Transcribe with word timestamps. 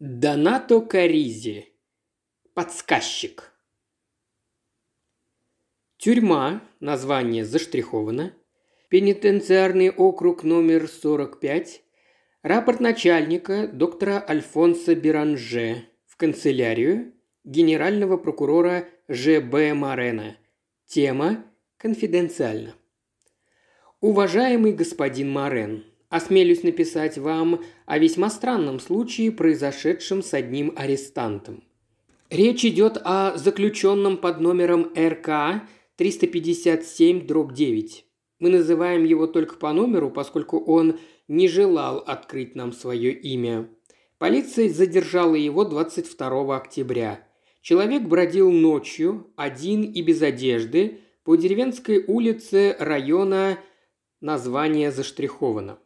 Донато 0.00 0.80
Каризи. 0.80 1.72
Подсказчик. 2.54 3.52
Тюрьма, 5.96 6.62
название 6.78 7.44
заштриховано. 7.44 8.32
Пенитенциарный 8.90 9.90
округ 9.90 10.44
номер 10.44 10.86
45. 10.86 11.82
Рапорт 12.42 12.78
начальника 12.78 13.66
доктора 13.66 14.24
Альфонса 14.24 14.94
Биранже 14.94 15.88
в 16.06 16.16
канцелярию 16.16 17.12
генерального 17.42 18.18
прокурора 18.18 18.88
Ж.Б. 19.08 19.74
Морена. 19.74 20.36
Тема 20.86 21.44
конфиденциально. 21.76 22.76
Уважаемый 24.00 24.74
господин 24.74 25.32
Морен, 25.32 25.84
осмелюсь 26.10 26.62
написать 26.62 27.18
вам 27.18 27.62
о 27.86 27.98
весьма 27.98 28.30
странном 28.30 28.80
случае, 28.80 29.32
произошедшем 29.32 30.22
с 30.22 30.34
одним 30.34 30.72
арестантом. 30.76 31.62
Речь 32.30 32.64
идет 32.64 32.98
о 33.04 33.36
заключенном 33.36 34.16
под 34.18 34.40
номером 34.40 34.92
РК 34.96 35.62
357-9. 35.98 37.90
Мы 38.38 38.50
называем 38.50 39.04
его 39.04 39.26
только 39.26 39.56
по 39.56 39.72
номеру, 39.72 40.10
поскольку 40.10 40.58
он 40.58 40.98
не 41.26 41.48
желал 41.48 41.98
открыть 41.98 42.54
нам 42.54 42.72
свое 42.72 43.12
имя. 43.12 43.68
Полиция 44.18 44.68
задержала 44.68 45.34
его 45.34 45.64
22 45.64 46.56
октября. 46.56 47.26
Человек 47.62 48.02
бродил 48.02 48.50
ночью, 48.50 49.26
один 49.36 49.82
и 49.82 50.02
без 50.02 50.22
одежды, 50.22 51.00
по 51.24 51.36
деревенской 51.36 52.04
улице 52.06 52.76
района 52.78 53.58
название 54.20 54.90
заштриховано. 54.90 55.78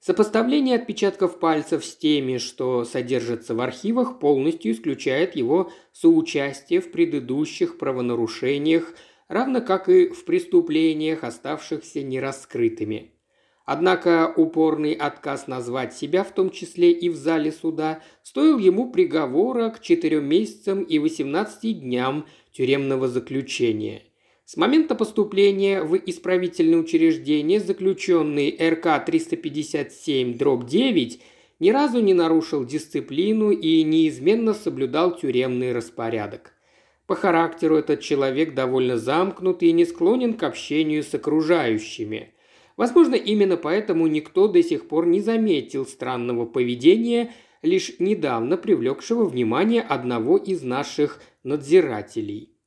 Сопоставление 0.00 0.76
отпечатков 0.76 1.40
пальцев 1.40 1.84
с 1.84 1.96
теми, 1.96 2.38
что 2.38 2.84
содержатся 2.84 3.54
в 3.54 3.60
архивах, 3.60 4.20
полностью 4.20 4.72
исключает 4.72 5.34
его 5.34 5.72
соучастие 5.92 6.80
в 6.80 6.92
предыдущих 6.92 7.78
правонарушениях, 7.78 8.94
равно 9.26 9.60
как 9.60 9.88
и 9.88 10.08
в 10.08 10.24
преступлениях, 10.24 11.24
оставшихся 11.24 12.02
нераскрытыми. 12.02 13.12
Однако 13.64 14.32
упорный 14.34 14.92
отказ 14.92 15.46
назвать 15.46 15.92
себя, 15.92 16.24
в 16.24 16.32
том 16.32 16.50
числе 16.50 16.90
и 16.90 17.10
в 17.10 17.16
зале 17.16 17.52
суда, 17.52 18.00
стоил 18.22 18.56
ему 18.56 18.90
приговора 18.90 19.68
к 19.68 19.82
четырем 19.82 20.26
месяцам 20.26 20.82
и 20.82 20.98
18 20.98 21.80
дням 21.80 22.26
тюремного 22.50 23.08
заключения. 23.08 24.04
С 24.50 24.56
момента 24.56 24.94
поступления 24.94 25.82
в 25.82 25.94
исправительное 25.94 26.78
учреждение 26.78 27.60
заключенный 27.60 28.56
РК 28.58 29.06
357-9 29.06 31.20
ни 31.60 31.70
разу 31.70 32.00
не 32.00 32.14
нарушил 32.14 32.64
дисциплину 32.64 33.50
и 33.50 33.82
неизменно 33.82 34.54
соблюдал 34.54 35.18
тюремный 35.18 35.74
распорядок. 35.74 36.54
По 37.06 37.14
характеру 37.14 37.76
этот 37.76 38.00
человек 38.00 38.54
довольно 38.54 38.96
замкнут 38.96 39.62
и 39.62 39.70
не 39.70 39.84
склонен 39.84 40.32
к 40.32 40.42
общению 40.44 41.02
с 41.02 41.12
окружающими. 41.12 42.32
Возможно, 42.78 43.16
именно 43.16 43.58
поэтому 43.58 44.06
никто 44.06 44.48
до 44.48 44.62
сих 44.62 44.88
пор 44.88 45.06
не 45.06 45.20
заметил 45.20 45.84
странного 45.84 46.46
поведения, 46.46 47.34
лишь 47.60 47.96
недавно 47.98 48.56
привлекшего 48.56 49.26
внимание 49.26 49.82
одного 49.82 50.38
из 50.38 50.62
наших 50.62 51.20
надзирателей– 51.42 52.54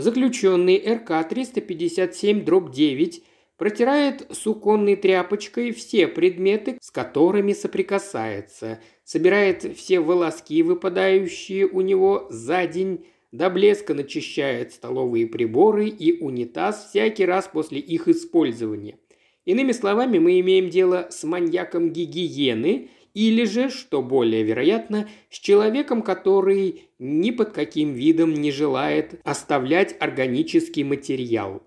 Заключенный 0.00 0.78
РК-357-9 0.78 3.22
протирает 3.58 4.26
суконной 4.32 4.96
тряпочкой 4.96 5.72
все 5.72 6.08
предметы, 6.08 6.78
с 6.80 6.90
которыми 6.90 7.52
соприкасается, 7.52 8.80
собирает 9.04 9.76
все 9.76 10.00
волоски, 10.00 10.62
выпадающие 10.62 11.66
у 11.66 11.82
него 11.82 12.28
за 12.30 12.66
день, 12.66 13.04
до 13.30 13.50
блеска 13.50 13.92
начищает 13.92 14.72
столовые 14.72 15.26
приборы 15.26 15.88
и 15.88 16.18
унитаз 16.18 16.88
всякий 16.88 17.26
раз 17.26 17.50
после 17.52 17.78
их 17.78 18.08
использования. 18.08 18.96
Иными 19.44 19.72
словами, 19.72 20.18
мы 20.18 20.40
имеем 20.40 20.70
дело 20.70 21.08
с 21.10 21.24
маньяком 21.24 21.90
гигиены– 21.90 22.88
или 23.14 23.44
же, 23.44 23.70
что 23.70 24.02
более 24.02 24.42
вероятно, 24.42 25.08
с 25.30 25.38
человеком, 25.38 26.02
который 26.02 26.90
ни 26.98 27.30
под 27.30 27.52
каким 27.52 27.92
видом 27.92 28.34
не 28.34 28.52
желает 28.52 29.20
оставлять 29.24 29.96
органический 30.00 30.84
материал. 30.84 31.62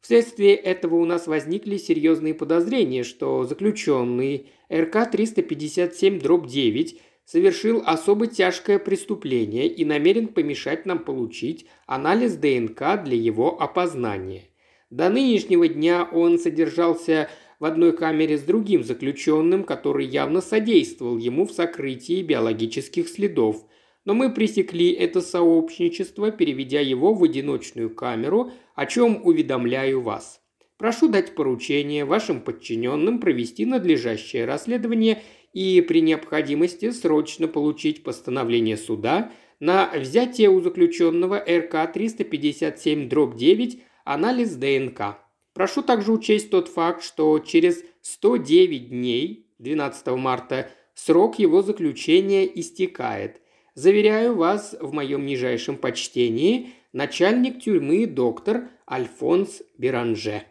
Вследствие 0.00 0.54
этого 0.54 0.94
у 0.96 1.04
нас 1.04 1.26
возникли 1.26 1.76
серьезные 1.76 2.32
подозрения, 2.34 3.04
что 3.04 3.44
заключенный 3.44 4.46
РК-357-9 4.70 6.98
совершил 7.24 7.82
особо 7.84 8.26
тяжкое 8.26 8.78
преступление 8.78 9.66
и 9.66 9.84
намерен 9.84 10.28
помешать 10.28 10.86
нам 10.86 11.00
получить 11.00 11.66
анализ 11.86 12.36
ДНК 12.36 13.02
для 13.04 13.16
его 13.16 13.60
опознания. 13.60 14.44
До 14.90 15.10
нынешнего 15.10 15.68
дня 15.68 16.08
он 16.10 16.38
содержался 16.38 17.28
в 17.58 17.64
одной 17.64 17.96
камере 17.96 18.38
с 18.38 18.42
другим 18.42 18.84
заключенным, 18.84 19.64
который 19.64 20.06
явно 20.06 20.40
содействовал 20.40 21.18
ему 21.18 21.46
в 21.46 21.52
сокрытии 21.52 22.22
биологических 22.22 23.08
следов. 23.08 23.66
Но 24.04 24.14
мы 24.14 24.32
пресекли 24.32 24.90
это 24.92 25.20
сообщничество, 25.20 26.30
переведя 26.30 26.80
его 26.80 27.12
в 27.14 27.22
одиночную 27.24 27.90
камеру, 27.90 28.52
о 28.74 28.86
чем 28.86 29.20
уведомляю 29.24 30.00
вас. 30.00 30.40
Прошу 30.78 31.08
дать 31.08 31.34
поручение 31.34 32.04
вашим 32.04 32.40
подчиненным 32.40 33.18
провести 33.18 33.66
надлежащее 33.66 34.44
расследование 34.44 35.22
и 35.52 35.80
при 35.80 36.00
необходимости 36.00 36.90
срочно 36.90 37.48
получить 37.48 38.04
постановление 38.04 38.76
суда 38.76 39.32
на 39.58 39.90
взятие 39.92 40.50
у 40.50 40.60
заключенного 40.60 41.38
РК 41.38 41.74
357-9 41.92 43.80
анализ 44.04 44.54
ДНК. 44.54 45.27
Прошу 45.58 45.82
также 45.82 46.12
учесть 46.12 46.50
тот 46.50 46.68
факт, 46.68 47.02
что 47.02 47.36
через 47.40 47.82
109 48.02 48.90
дней, 48.90 49.50
12 49.58 50.06
марта, 50.16 50.70
срок 50.94 51.40
его 51.40 51.62
заключения 51.62 52.46
истекает. 52.46 53.42
Заверяю 53.74 54.36
вас 54.36 54.76
в 54.80 54.92
моем 54.92 55.26
нижайшем 55.26 55.76
почтении, 55.76 56.74
начальник 56.92 57.60
тюрьмы 57.60 58.06
доктор 58.06 58.68
Альфонс 58.88 59.62
Биранже. 59.76 60.44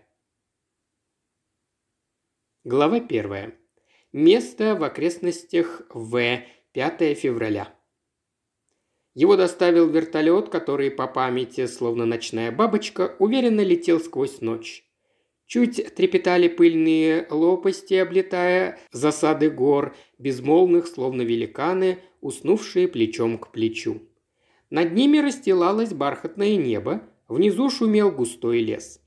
Глава 2.65 2.99
первая. 2.99 3.53
Место 4.11 4.75
в 4.75 4.83
окрестностях 4.83 5.83
В. 5.93 6.41
5 6.73 7.17
февраля. 7.17 7.73
Его 9.13 9.37
доставил 9.37 9.87
вертолет, 9.87 10.49
который 10.49 10.91
по 10.91 11.07
памяти, 11.07 11.65
словно 11.65 12.05
ночная 12.05 12.51
бабочка, 12.51 13.15
уверенно 13.19 13.61
летел 13.61 14.01
сквозь 14.01 14.41
ночь. 14.41 14.83
Чуть 15.47 15.95
трепетали 15.95 16.49
пыльные 16.49 17.25
лопасти, 17.29 17.93
облетая 17.93 18.77
засады 18.91 19.49
гор, 19.49 19.95
безмолвных, 20.19 20.87
словно 20.87 21.21
великаны, 21.21 21.99
уснувшие 22.19 22.89
плечом 22.89 23.37
к 23.37 23.51
плечу. 23.51 24.01
Над 24.69 24.91
ними 24.91 25.19
расстилалось 25.19 25.93
бархатное 25.93 26.57
небо, 26.57 27.01
внизу 27.29 27.69
шумел 27.69 28.11
густой 28.11 28.59
лес. 28.59 28.99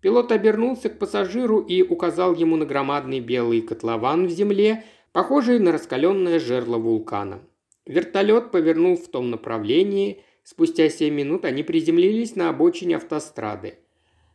Пилот 0.00 0.32
обернулся 0.32 0.88
к 0.88 0.98
пассажиру 0.98 1.60
и 1.60 1.82
указал 1.82 2.34
ему 2.34 2.56
на 2.56 2.64
громадный 2.64 3.20
белый 3.20 3.60
котлован 3.60 4.26
в 4.26 4.30
земле, 4.30 4.84
похожий 5.12 5.58
на 5.58 5.72
раскаленное 5.72 6.40
жерло 6.40 6.78
вулкана. 6.78 7.42
Вертолет 7.84 8.50
повернул 8.50 8.96
в 8.96 9.08
том 9.08 9.30
направлении. 9.30 10.22
Спустя 10.42 10.88
семь 10.88 11.14
минут 11.14 11.44
они 11.44 11.62
приземлились 11.62 12.34
на 12.34 12.48
обочине 12.48 12.96
автострады. 12.96 13.78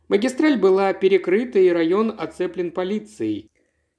Магистраль 0.08 0.58
была 0.58 0.94
перекрыта 0.94 1.58
и 1.58 1.68
район 1.68 2.14
оцеплен 2.18 2.70
полицией. 2.70 3.50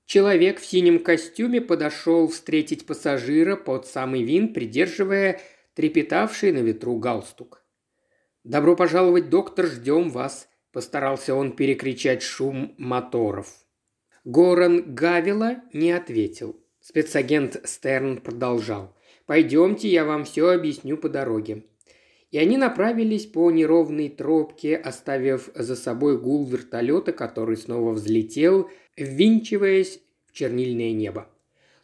Человек 0.05 0.59
в 0.59 0.65
синем 0.65 1.03
костюме 1.03 1.61
подошел 1.61 2.27
встретить 2.27 2.87
пассажира 2.87 3.55
под 3.55 3.85
самый 3.85 4.23
винт, 4.23 4.55
придерживая 4.55 5.39
трепетавший 5.75 6.51
на 6.51 6.59
ветру 6.59 6.97
галстук. 6.97 7.63
«Добро 8.43 8.75
пожаловать, 8.75 9.29
доктор, 9.29 9.67
ждем 9.67 10.09
вас»,– 10.09 10.49
постарался 10.71 11.35
он 11.35 11.55
перекричать 11.55 12.23
шум 12.23 12.73
моторов. 12.79 13.53
Горан 14.23 14.95
Гавила 14.95 15.57
не 15.73 15.91
ответил. 15.91 16.59
Спецагент 16.79 17.61
Стерн 17.65 18.17
продолжал. 18.17 18.97
«Пойдемте, 19.27 19.87
я 19.89 20.05
вам 20.05 20.25
все 20.25 20.49
объясню 20.49 20.97
по 20.97 21.07
дороге 21.07 21.65
и 22.31 22.37
они 22.37 22.57
направились 22.57 23.25
по 23.25 23.49
неровной 23.49 24.09
тропке, 24.09 24.75
оставив 24.75 25.49
за 25.55 25.75
собой 25.75 26.19
гул 26.19 26.45
вертолета, 26.45 27.11
который 27.11 27.57
снова 27.57 27.91
взлетел, 27.91 28.69
ввинчиваясь 28.95 30.01
в 30.27 30.33
чернильное 30.33 30.91
небо. 30.91 31.27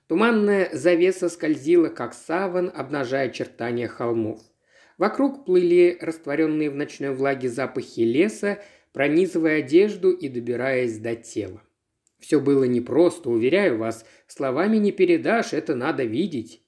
Туманная 0.08 0.70
завеса 0.72 1.30
скользила, 1.30 1.90
как 1.90 2.14
саван, 2.14 2.72
обнажая 2.74 3.30
очертания 3.30 3.88
холмов. 3.88 4.40
Вокруг 5.00 5.46
плыли 5.46 5.98
растворенные 6.00 6.70
в 6.70 6.76
ночной 6.76 7.14
влаге 7.14 7.50
запахи 7.50 8.02
леса, 8.02 8.60
пронизывая 8.94 9.60
одежду 9.60 10.12
и 10.12 10.30
добираясь 10.30 11.00
до 11.00 11.16
тела. 11.16 11.62
Все 12.20 12.40
было 12.40 12.64
непросто, 12.64 13.30
уверяю 13.30 13.78
вас, 13.78 14.06
словами 14.28 14.78
не 14.78 14.92
передашь, 14.92 15.54
это 15.54 15.76
надо 15.76 16.04
видеть. 16.04 16.62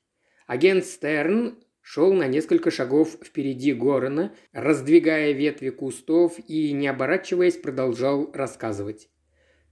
Агент 0.46 0.86
Стерн 0.86 1.58
шел 1.90 2.12
на 2.12 2.28
несколько 2.28 2.70
шагов 2.70 3.18
впереди 3.24 3.72
Горана, 3.72 4.36
раздвигая 4.52 5.32
ветви 5.32 5.70
кустов 5.70 6.34
и, 6.46 6.74
не 6.74 6.86
оборачиваясь, 6.90 7.56
продолжал 7.56 8.30
рассказывать. 8.34 9.08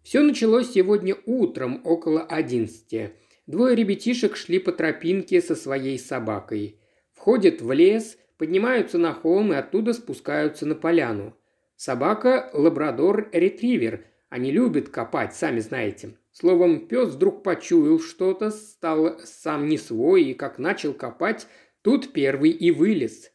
Все 0.02 0.22
началось 0.22 0.72
сегодня 0.72 1.18
утром, 1.26 1.82
около 1.84 2.24
одиннадцати. 2.24 3.12
Двое 3.48 3.76
ребятишек 3.76 4.38
шли 4.38 4.60
по 4.60 4.72
тропинке 4.72 5.42
со 5.42 5.56
своей 5.56 6.00
собакой. 6.00 6.80
Входят 7.12 7.62
в 7.62 7.70
лес, 7.74 8.18
поднимаются 8.38 8.98
на 8.98 9.14
холм 9.14 9.52
и 9.52 9.58
оттуда 9.58 9.92
спускаются 9.92 10.66
на 10.66 10.76
поляну. 10.76 11.36
Собака– 11.76 12.50
лабрадор-ретривер. 12.54 14.06
Они 14.30 14.52
любят 14.52 14.88
копать, 14.88 15.36
сами 15.36 15.60
знаете. 15.60 16.16
Словом, 16.32 16.88
пес 16.88 17.10
вдруг 17.10 17.44
почуял 17.44 18.00
что-то, 18.00 18.52
стал 18.52 19.20
сам 19.24 19.68
не 19.68 19.78
свой 19.78 20.24
и, 20.24 20.34
как 20.34 20.60
начал 20.60 20.94
копать, 20.94 21.48
тут 21.86 22.14
первый 22.14 22.50
и 22.50 22.72
вылез. 22.72 23.32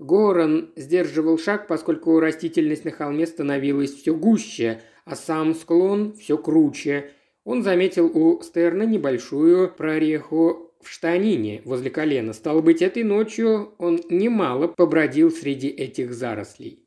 Горан 0.00 0.72
сдерживал 0.74 1.38
шаг, 1.38 1.68
поскольку 1.68 2.18
растительность 2.18 2.84
на 2.84 2.90
холме 2.90 3.28
становилась 3.28 3.94
все 3.94 4.12
гуще, 4.12 4.82
а 5.04 5.14
сам 5.14 5.54
склон 5.54 6.12
все 6.14 6.36
круче. 6.36 7.12
Он 7.44 7.62
заметил 7.62 8.06
у 8.06 8.42
Стерна 8.42 8.82
небольшую 8.82 9.72
прореху 9.72 10.74
в 10.82 10.90
штанине 10.90 11.62
возле 11.64 11.90
колена. 11.90 12.32
Стало 12.32 12.60
быть, 12.60 12.82
этой 12.82 13.04
ночью 13.04 13.74
он 13.78 14.00
немало 14.10 14.66
побродил 14.66 15.30
среди 15.30 15.68
этих 15.68 16.12
зарослей. 16.12 16.80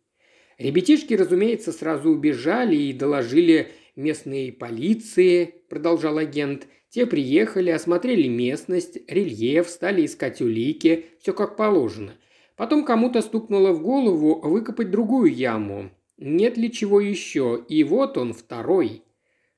Ребятишки, 0.57 1.13
разумеется, 1.13 1.71
сразу 1.71 2.09
убежали 2.09 2.75
и 2.75 2.91
доложили 2.91 3.71
местной 3.95 4.51
полиции, 4.51 5.63
продолжал 5.69 6.17
агент. 6.17 6.67
Те 6.89 7.05
приехали, 7.05 7.69
осмотрели 7.69 8.27
местность, 8.27 8.97
рельеф, 9.07 9.69
стали 9.69 10.05
искать 10.05 10.41
улики, 10.41 11.05
все 11.19 11.33
как 11.33 11.55
положено. 11.55 12.15
Потом 12.55 12.83
кому-то 12.83 13.21
стукнуло 13.21 13.71
в 13.71 13.81
голову 13.81 14.41
выкопать 14.41 14.89
другую 14.89 15.33
яму. 15.33 15.91
Нет 16.17 16.57
ли 16.57 16.71
чего 16.71 16.99
еще? 16.99 17.63
И 17.69 17.83
вот 17.83 18.17
он, 18.17 18.33
второй. 18.33 19.03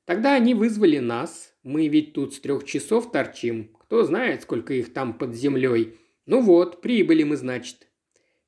Тогда 0.06 0.36
они 0.36 0.54
вызвали 0.54 1.00
нас. 1.00 1.54
Мы 1.64 1.88
ведь 1.88 2.14
тут 2.14 2.34
с 2.34 2.40
трех 2.40 2.66
часов 2.66 3.12
торчим. 3.12 3.72
Кто 3.80 4.04
знает, 4.04 4.44
сколько 4.44 4.74
их 4.74 4.94
там 4.94 5.14
под 5.14 5.34
землей. 5.34 5.98
Ну 6.26 6.42
вот, 6.42 6.82
прибыли 6.82 7.24
мы, 7.24 7.38
значит. 7.38 7.88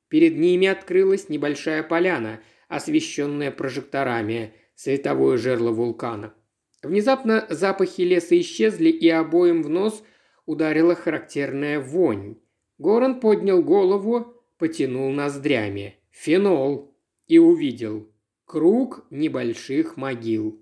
Перед 0.09 0.37
ними 0.37 0.67
открылась 0.67 1.29
небольшая 1.29 1.81
поляна, 1.81 2.41
освещенная 2.67 3.49
прожекторами 3.49 4.53
световое 4.75 5.37
жерло 5.37 5.71
вулкана. 5.71 6.33
Внезапно 6.83 7.47
запахи 7.49 8.01
леса 8.01 8.37
исчезли, 8.39 8.89
и 8.89 9.07
обоим 9.09 9.63
в 9.63 9.69
нос 9.69 10.03
ударила 10.45 10.95
характерная 10.95 11.79
вонь. 11.79 12.35
Горан 12.77 13.21
поднял 13.21 13.63
голову, 13.63 14.43
потянул 14.57 15.09
ноздрями. 15.11 15.95
Фенол. 16.11 16.93
И 17.27 17.39
увидел. 17.39 18.11
Круг 18.45 19.05
небольших 19.09 19.95
могил. 19.95 20.61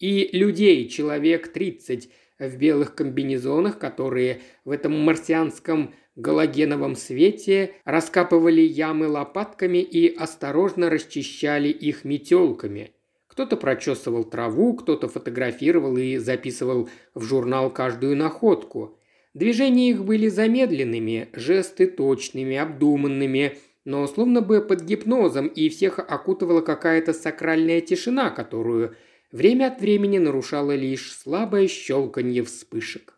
И 0.00 0.36
людей, 0.36 0.88
человек 0.88 1.52
тридцать, 1.52 2.10
в 2.40 2.56
белых 2.56 2.96
комбинезонах, 2.96 3.78
которые 3.78 4.40
в 4.64 4.70
этом 4.70 4.98
марсианском 4.98 5.94
галогеновом 6.16 6.96
свете 6.96 7.74
раскапывали 7.84 8.62
ямы 8.62 9.06
лопатками 9.06 9.78
и 9.78 10.12
осторожно 10.12 10.90
расчищали 10.90 11.68
их 11.68 12.04
метелками– 12.04 12.92
кто-то 13.40 13.56
прочесывал 13.56 14.24
траву, 14.24 14.74
кто-то 14.74 15.08
фотографировал 15.08 15.96
и 15.96 16.18
записывал 16.18 16.90
в 17.14 17.22
журнал 17.22 17.70
каждую 17.70 18.14
находку. 18.14 18.98
Движения 19.32 19.88
их 19.88 20.04
были 20.04 20.28
замедленными, 20.28 21.30
жесты 21.32 21.86
точными, 21.86 22.58
обдуманными, 22.58 23.56
но 23.86 24.06
словно 24.06 24.42
бы 24.42 24.60
под 24.60 24.82
гипнозом, 24.82 25.46
и 25.46 25.70
всех 25.70 26.00
окутывала 26.00 26.60
какая-то 26.60 27.14
сакральная 27.14 27.80
тишина, 27.80 28.28
которую 28.28 28.94
время 29.32 29.68
от 29.68 29.80
времени 29.80 30.18
нарушало 30.18 30.74
лишь 30.76 31.10
слабое 31.10 31.66
щелканье 31.66 32.42
вспышек. 32.42 33.14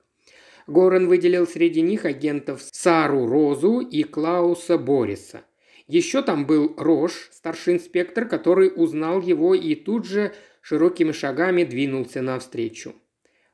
Горан 0.69 1.09
выделил 1.09 1.49
среди 1.49 1.81
них 1.81 2.05
агентов 2.05 2.63
Сару 2.71 3.27
Розу 3.27 3.81
и 3.81 4.05
Клауса 4.05 4.79
Бориса– 4.79 5.43
еще 5.93 6.23
там 6.23 6.47
был 6.47 6.73
Рош, 6.79 7.29
старший 7.33 7.75
инспектор, 7.75 8.27
который 8.27 8.73
узнал 8.75 9.21
его 9.21 9.55
и 9.55 9.75
тут 9.75 10.07
же 10.07 10.33
широкими 10.63 11.13
шагами 11.13 11.65
двинулся 11.65 12.23
навстречу. 12.23 12.95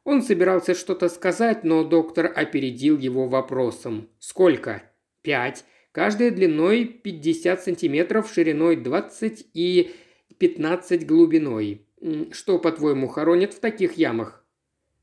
Он 0.04 0.22
собирался 0.22 0.74
что-то 0.74 1.08
сказать, 1.08 1.64
но 1.64 1.82
доктор 1.82 2.32
опередил 2.32 2.96
его 2.96 3.26
вопросом. 3.26 4.08
«Сколько?» 4.20 4.84
«Пять. 5.22 5.64
Каждая 5.90 6.30
длиной 6.30 6.84
50 6.84 7.60
сантиметров, 7.60 8.30
шириной 8.32 8.76
20 8.76 9.48
и 9.54 9.90
15 10.38 11.06
глубиной. 11.08 11.88
Что, 12.30 12.60
по-твоему, 12.60 13.08
хоронят 13.08 13.52
в 13.52 13.58
таких 13.58 13.94
ямах?» 13.94 14.44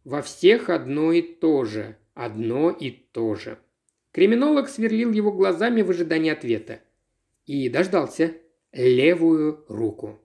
«Во 0.05 0.21
всех 0.21 0.69
одно 0.69 1.11
и 1.11 1.21
то 1.21 1.65
же. 1.65 1.97
Одно 2.13 2.71
и 2.71 2.91
то 2.91 3.35
же». 3.35 3.57
Криминолог 4.13 4.69
сверлил 4.69 5.11
его 5.11 5.33
глазами 5.33 5.81
в 5.81 5.89
ожидании 5.89 6.31
ответа 6.31 6.79
и 7.45 7.69
дождался 7.69 8.33
левую 8.71 9.63
руку. 9.67 10.19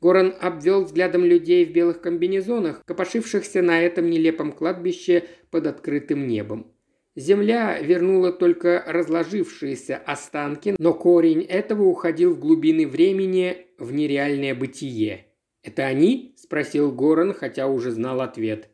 Горан 0.00 0.34
обвел 0.40 0.84
взглядом 0.84 1.24
людей 1.24 1.64
в 1.64 1.72
белых 1.72 2.00
комбинезонах, 2.00 2.84
копошившихся 2.84 3.62
на 3.62 3.80
этом 3.80 4.10
нелепом 4.10 4.52
кладбище 4.52 5.24
под 5.50 5.66
открытым 5.66 6.26
небом. 6.26 6.72
Земля 7.16 7.78
вернула 7.80 8.32
только 8.32 8.84
разложившиеся 8.86 9.96
останки, 9.96 10.74
но 10.78 10.92
корень 10.92 11.42
этого 11.42 11.84
уходил 11.84 12.34
в 12.34 12.40
глубины 12.40 12.86
времени, 12.86 13.68
в 13.78 13.92
нереальное 13.92 14.54
бытие. 14.54 15.26
«Это 15.62 15.86
они?»– 15.86 16.34
спросил 16.36 16.92
Горан, 16.92 17.32
хотя 17.32 17.68
уже 17.68 17.90
знал 17.92 18.20
ответ. 18.20 18.68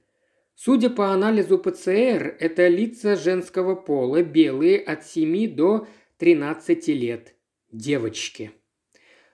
Судя 0.57 0.91
по 0.91 1.13
анализу 1.13 1.59
ПЦР, 1.59 2.37
это 2.41 2.67
лица 2.67 3.15
женского 3.15 3.75
пола, 3.77 4.23
белые 4.23 4.79
от 4.79 5.07
7 5.07 5.55
до 5.55 5.87
13 6.19 6.89
лет 6.89 7.35
девочки». 7.73 8.53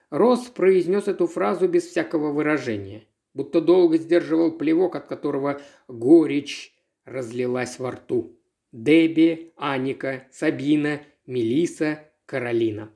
Росс 0.09 0.47
произнес 0.47 1.07
эту 1.07 1.27
фразу 1.27 1.67
без 1.67 1.85
всякого 1.85 2.31
выражения, 2.31 3.03
будто 3.33 3.59
долго 3.59 3.97
сдерживал 3.97 4.57
плевок, 4.57 4.95
от 4.95 5.07
которого 5.07 5.61
горечь 5.87 6.73
разлилась 7.03 7.77
во 7.77 7.91
рту. 7.91 8.37
Дебби, 8.71 9.53
Аника, 9.57 10.27
Сабина, 10.31 11.01
Мелиса, 11.25 12.09
Каролина. 12.25 12.91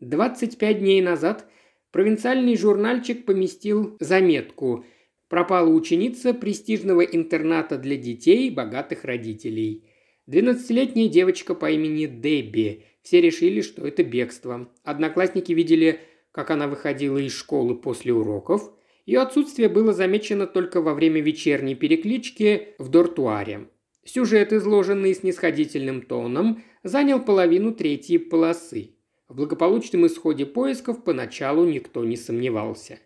25 0.00 0.78
дней 0.78 1.02
назад 1.02 1.46
провинциальный 1.90 2.56
журнальчик 2.56 3.26
поместил 3.26 3.96
заметку 4.00 4.84
«Пропала 5.28 5.68
ученица 5.68 6.32
престижного 6.32 7.02
интерната 7.02 7.76
для 7.76 7.96
детей 7.96 8.50
богатых 8.50 9.04
родителей». 9.04 9.84
12-летняя 10.28 11.08
девочка 11.08 11.54
по 11.54 11.70
имени 11.70 12.06
Дебби 12.06 12.84
все 13.08 13.22
решили, 13.22 13.62
что 13.62 13.86
это 13.86 14.04
бегство. 14.04 14.68
Одноклассники 14.84 15.52
видели, 15.52 16.00
как 16.30 16.50
она 16.50 16.68
выходила 16.68 17.16
из 17.16 17.32
школы 17.32 17.74
после 17.74 18.12
уроков. 18.12 18.70
Ее 19.06 19.20
отсутствие 19.20 19.70
было 19.70 19.94
замечено 19.94 20.46
только 20.46 20.82
во 20.82 20.92
время 20.92 21.22
вечерней 21.22 21.74
переклички 21.74 22.74
в 22.76 22.90
дортуаре. 22.90 23.70
Сюжет, 24.04 24.52
изложенный 24.52 25.14
снисходительным 25.14 26.02
тоном, 26.02 26.62
занял 26.82 27.18
половину 27.18 27.72
третьей 27.72 28.18
полосы. 28.18 28.90
В 29.26 29.36
благополучном 29.36 30.06
исходе 30.06 30.44
поисков 30.44 31.02
поначалу 31.02 31.64
никто 31.64 32.04
не 32.04 32.18
сомневался. 32.18 32.98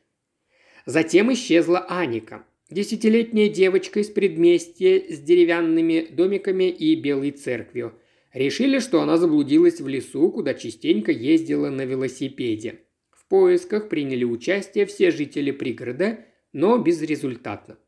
Затем 0.84 1.32
исчезла 1.32 1.86
Аника. 1.88 2.44
Десятилетняя 2.70 3.48
девочка 3.48 4.00
из 4.00 4.10
предместья 4.10 5.00
с 5.08 5.20
деревянными 5.20 6.08
домиками 6.10 6.64
и 6.70 6.96
белой 6.96 7.30
церковью. 7.30 7.94
Решили, 8.32 8.78
что 8.78 9.02
она 9.02 9.18
заблудилась 9.18 9.80
в 9.80 9.88
лесу, 9.88 10.30
куда 10.30 10.54
частенько 10.54 11.12
ездила 11.12 11.68
на 11.68 11.84
велосипеде. 11.84 12.80
В 13.10 13.26
поисках 13.26 13.88
приняли 13.88 14.24
участие 14.24 14.86
все 14.86 15.10
жители 15.10 15.50
пригорода, 15.50 16.24
но 16.52 16.78
безрезультатно. 16.78 17.78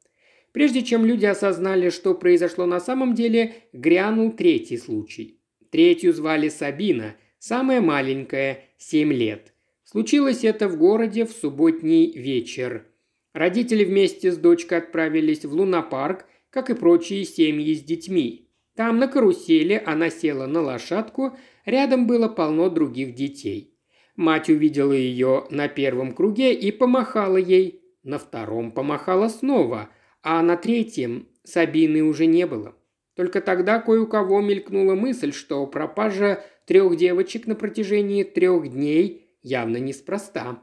Прежде 0.52 0.82
чем 0.82 1.04
люди 1.04 1.26
осознали, 1.26 1.90
что 1.90 2.14
произошло 2.14 2.66
на 2.66 2.78
самом 2.78 3.14
деле, 3.14 3.54
грянул 3.72 4.32
третий 4.32 4.76
случай. 4.76 5.40
Третью 5.70 6.12
звали 6.12 6.48
Сабина, 6.48 7.16
самая 7.38 7.80
маленькая, 7.80 8.64
7 8.78 9.12
лет. 9.12 9.52
Случилось 9.82 10.44
это 10.44 10.68
в 10.68 10.76
городе 10.76 11.24
в 11.24 11.32
субботний 11.32 12.12
вечер. 12.12 12.86
Родители 13.32 13.84
вместе 13.84 14.30
с 14.30 14.36
дочкой 14.36 14.78
отправились 14.78 15.44
в 15.44 15.52
лунопарк, 15.52 16.26
как 16.50 16.70
и 16.70 16.74
прочие 16.74 17.24
семьи 17.24 17.74
с 17.74 17.82
детьми. 17.82 18.43
Там 18.76 18.98
на 18.98 19.06
карусели 19.08 19.80
она 19.84 20.10
села 20.10 20.46
на 20.46 20.60
лошадку, 20.60 21.36
рядом 21.64 22.06
было 22.06 22.28
полно 22.28 22.68
других 22.68 23.14
детей. 23.14 23.74
Мать 24.16 24.48
увидела 24.48 24.92
ее 24.92 25.46
на 25.50 25.68
первом 25.68 26.12
круге 26.12 26.52
и 26.54 26.70
помахала 26.72 27.36
ей. 27.36 27.82
На 28.02 28.18
втором 28.18 28.72
помахала 28.72 29.28
снова, 29.28 29.88
а 30.22 30.42
на 30.42 30.56
третьем 30.56 31.28
Сабины 31.44 32.02
уже 32.02 32.26
не 32.26 32.46
было. 32.46 32.74
Только 33.14 33.40
тогда 33.40 33.80
кое 33.80 34.00
у 34.00 34.06
кого 34.06 34.40
мелькнула 34.40 34.94
мысль, 34.94 35.32
что 35.32 35.66
пропажа 35.66 36.44
трех 36.66 36.96
девочек 36.96 37.46
на 37.46 37.54
протяжении 37.54 38.24
трех 38.24 38.68
дней 38.68 39.30
явно 39.42 39.76
неспроста. 39.76 40.62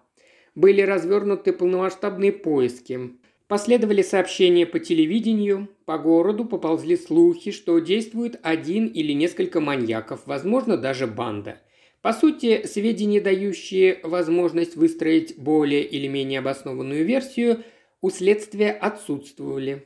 Были 0.54 0.82
развернуты 0.82 1.54
полномасштабные 1.54 2.34
поиски. 2.34 3.12
Последовали 3.52 4.02
сообщения 4.02 4.66
по 4.66 4.80
телевидению, 4.80 5.68
по 5.84 5.98
городу 5.98 6.46
поползли 6.46 6.96
слухи, 6.96 7.52
что 7.52 7.80
действует 7.80 8.40
один 8.44 8.88
или 8.88 9.12
несколько 9.12 9.60
маньяков, 9.60 10.22
возможно, 10.26 10.78
даже 10.78 11.06
банда. 11.06 11.60
По 12.02 12.14
сути, 12.14 12.66
сведения, 12.66 13.20
дающие 13.20 14.00
возможность 14.04 14.78
выстроить 14.78 15.38
более 15.38 15.84
или 15.84 16.08
менее 16.08 16.40
обоснованную 16.40 17.04
версию, 17.04 17.66
у 18.00 18.10
следствия 18.10 18.72
отсутствовали. 18.72 19.86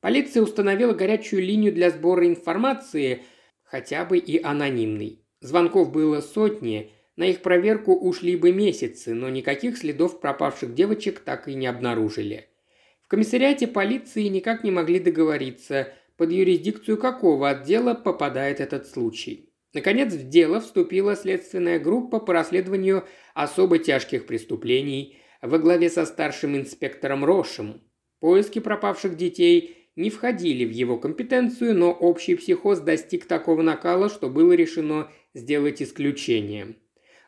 Полиция 0.00 0.44
установила 0.44 0.92
горячую 0.92 1.42
линию 1.42 1.72
для 1.72 1.90
сбора 1.90 2.28
информации, 2.28 3.22
хотя 3.64 4.04
бы 4.04 4.18
и 4.18 4.40
анонимной. 4.40 5.24
Звонков 5.40 5.90
было 5.90 6.20
сотни, 6.20 6.92
на 7.16 7.24
их 7.24 7.42
проверку 7.42 7.92
ушли 7.92 8.36
бы 8.36 8.52
месяцы, 8.52 9.14
но 9.14 9.28
никаких 9.30 9.78
следов 9.78 10.20
пропавших 10.20 10.74
девочек 10.74 11.18
так 11.18 11.48
и 11.48 11.54
не 11.54 11.66
обнаружили. 11.66 12.49
Комиссариате 13.10 13.66
полиции 13.66 14.28
никак 14.28 14.62
не 14.62 14.70
могли 14.70 15.00
договориться, 15.00 15.92
под 16.16 16.30
юрисдикцию 16.30 16.96
какого 16.96 17.48
отдела 17.48 17.94
попадает 17.94 18.60
этот 18.60 18.86
случай. 18.86 19.52
Наконец, 19.74 20.14
в 20.14 20.28
дело 20.28 20.60
вступила 20.60 21.16
следственная 21.16 21.80
группа 21.80 22.20
по 22.20 22.32
расследованию 22.32 23.04
особо 23.34 23.78
тяжких 23.80 24.26
преступлений 24.26 25.18
во 25.42 25.58
главе 25.58 25.90
со 25.90 26.06
старшим 26.06 26.56
инспектором 26.56 27.24
Рошем. 27.24 27.82
Поиски 28.20 28.60
пропавших 28.60 29.16
детей 29.16 29.88
не 29.96 30.08
входили 30.08 30.64
в 30.64 30.70
его 30.70 30.96
компетенцию, 30.96 31.74
но 31.74 31.90
общий 31.90 32.36
психоз 32.36 32.78
достиг 32.78 33.24
такого 33.24 33.62
накала, 33.62 34.08
что 34.08 34.28
было 34.28 34.52
решено 34.52 35.10
сделать 35.34 35.82
исключение. 35.82 36.76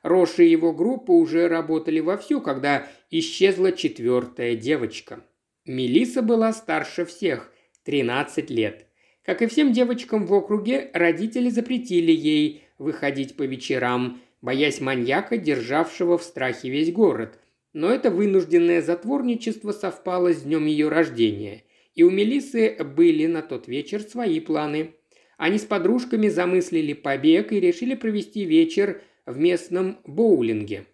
Рош 0.05 0.39
и 0.39 0.47
его 0.47 0.73
группа 0.73 1.11
уже 1.11 1.49
работали 1.49 1.99
вовсю, 1.99 2.41
когда 2.41 2.87
исчезла 3.11 3.73
четвертая 3.73 4.55
девочка. 4.55 5.25
Мелиса 5.65 6.23
была 6.23 6.53
старше 6.53 7.05
всех, 7.05 7.53
13 7.85 8.51
лет. 8.51 8.87
Как 9.23 9.43
и 9.43 9.47
всем 9.47 9.73
девочкам 9.73 10.27
в 10.27 10.33
округе, 10.35 10.91
родители 10.93 11.49
запретили 11.49 12.13
ей 12.13 12.65
выходить 12.79 13.37
по 13.37 13.43
вечерам, 13.45 14.21
боясь 14.41 14.81
маньяка, 14.81 15.37
державшего 15.37 16.19
в 16.19 16.23
страхе 16.23 16.71
весь 16.71 16.93
город. 16.93 17.39
Но 17.73 17.91
это 17.91 18.11
вынужденное 18.11 18.83
затворничество 18.83 19.73
совпало 19.73 20.33
с 20.33 20.43
днем 20.43 20.67
ее 20.67 20.89
рождения– 20.89 21.65
и 21.95 22.03
у 22.03 22.11
Мелисы 22.11 22.77
были 22.83 23.27
на 23.27 23.43
тот 23.43 23.69
вечер 23.69 24.03
свои 24.03 24.41
планы. 24.41 24.95
Они 25.37 25.59
с 25.59 25.65
подружками 25.65 26.29
замыслили 26.29 26.93
побег 26.93 27.53
и 27.53 27.61
решили 27.61 27.95
провести 27.95 28.45
вечер 28.45 29.03
в 29.27 29.39
местном 29.39 29.99
боулинге. 30.05 30.87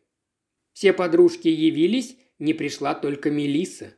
Все 0.73 0.93
подружки 0.93 1.49
явились, 1.49 2.17
не 2.39 2.55
пришла 2.55 2.95
только 2.95 3.31
Мелиса. 3.31 3.95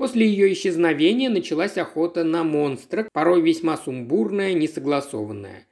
После 0.00 0.26
ее 0.26 0.50
исчезновения 0.54 1.28
началась 1.28 1.76
охота 1.76 2.24
на 2.24 2.42
монстра, 2.42 3.06
порой 3.12 3.42
весьма 3.42 3.76
сумбурная, 3.76 4.54
несогласованная. 4.54 5.66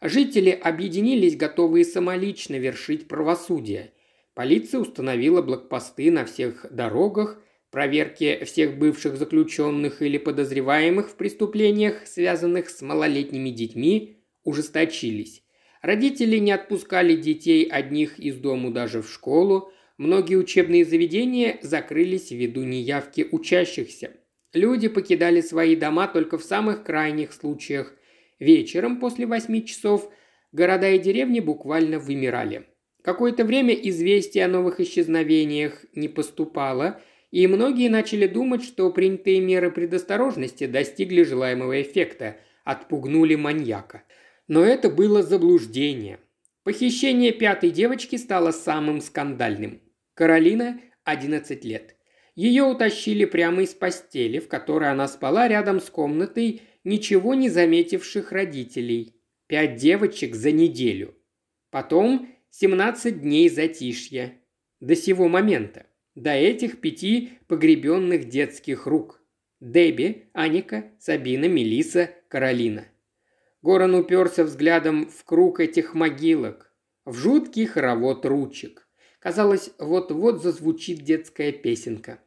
Жители 0.00 0.50
объединились, 0.50 1.36
готовые 1.36 1.84
самолично 1.84 2.54
вершить 2.60 3.08
правосудие. 3.08 3.90
Полиция 4.34 4.78
установила 4.80 5.42
блокпосты 5.42 6.12
на 6.12 6.24
всех 6.24 6.64
дорогах– 6.70 7.42
Проверки 7.72 8.44
всех 8.44 8.76
бывших 8.76 9.16
заключенных 9.16 10.02
или 10.02 10.18
подозреваемых 10.18 11.08
в 11.08 11.14
преступлениях, 11.16 12.06
связанных 12.06 12.68
с 12.68 12.82
малолетними 12.82 13.48
детьми, 13.48 14.18
ужесточились. 14.44 15.42
Родители 15.80 16.36
не 16.36 16.52
отпускали 16.52 17.16
детей 17.16 17.64
одних 17.64 18.18
из 18.18 18.36
дому 18.36 18.70
даже 18.70 19.00
в 19.00 19.10
школу, 19.10 19.71
многие 19.98 20.36
учебные 20.36 20.84
заведения 20.84 21.58
закрылись 21.62 22.30
ввиду 22.30 22.62
неявки 22.62 23.26
учащихся. 23.30 24.12
Люди 24.52 24.88
покидали 24.88 25.40
свои 25.40 25.76
дома 25.76 26.08
только 26.08 26.38
в 26.38 26.44
самых 26.44 26.84
крайних 26.84 27.32
случаях. 27.32 27.94
Вечером 28.38 29.00
после 29.00 29.26
восьми 29.26 29.64
часов 29.64 30.12
города 30.52 30.88
и 30.90 30.98
деревни 30.98 31.40
буквально 31.40 31.98
вымирали. 31.98 32.66
Какое-то 33.02 33.44
время 33.44 33.74
известий 33.74 34.40
о 34.40 34.48
новых 34.48 34.80
исчезновениях 34.80 35.84
не 35.94 36.08
поступало– 36.08 37.00
и 37.32 37.46
многие 37.46 37.88
начали 37.88 38.26
думать, 38.26 38.62
что 38.62 38.90
принятые 38.90 39.40
меры 39.40 39.72
предосторожности 39.72 40.66
достигли 40.66 41.22
желаемого 41.22 41.80
эффекта, 41.80 42.36
отпугнули 42.62 43.34
маньяка. 43.34 44.04
Но 44.48 44.62
это 44.62 44.90
было 44.90 45.22
заблуждение. 45.22 46.20
Похищение 46.64 47.32
пятой 47.32 47.70
девочки 47.70 48.16
стало 48.16 48.52
самым 48.52 49.00
скандальным. 49.00 49.80
Каролина– 50.14 50.80
11 51.04 51.64
лет. 51.64 51.96
Ее 52.34 52.62
утащили 52.62 53.24
прямо 53.24 53.62
из 53.62 53.74
постели, 53.74 54.38
в 54.38 54.48
которой 54.48 54.90
она 54.90 55.08
спала 55.08 55.48
рядом 55.48 55.80
с 55.80 55.90
комнатой 55.90 56.62
ничего 56.84 57.34
не 57.34 57.48
заметивших 57.48 58.30
родителей. 58.30 59.16
Пять 59.48 59.76
девочек 59.76 60.34
за 60.34 60.52
неделю. 60.52 61.16
Потом 61.70 62.28
17 62.50 63.20
дней 63.20 63.48
затишья. 63.48 64.34
До 64.80 64.94
сего 64.94 65.28
момента 65.28 65.86
до 66.14 66.30
этих 66.30 66.80
пяти 66.80 67.30
погребенных 67.48 68.28
детских 68.28 68.86
рук. 68.86 69.20
Дебби, 69.60 70.28
Аника, 70.32 70.92
Сабина, 70.98 71.46
Мелиса, 71.46 72.10
Каролина. 72.28 72.86
Горан 73.62 73.94
уперся 73.94 74.42
взглядом 74.42 75.08
в 75.08 75.24
круг 75.24 75.60
этих 75.60 75.94
могилок, 75.94 76.72
в 77.04 77.14
жуткий 77.14 77.66
хоровод 77.66 78.26
ручек. 78.26 78.88
Казалось, 79.20 79.70
вот-вот 79.78 80.42
зазвучит 80.42 81.02
детская 81.04 81.52
песенка. 81.52 82.18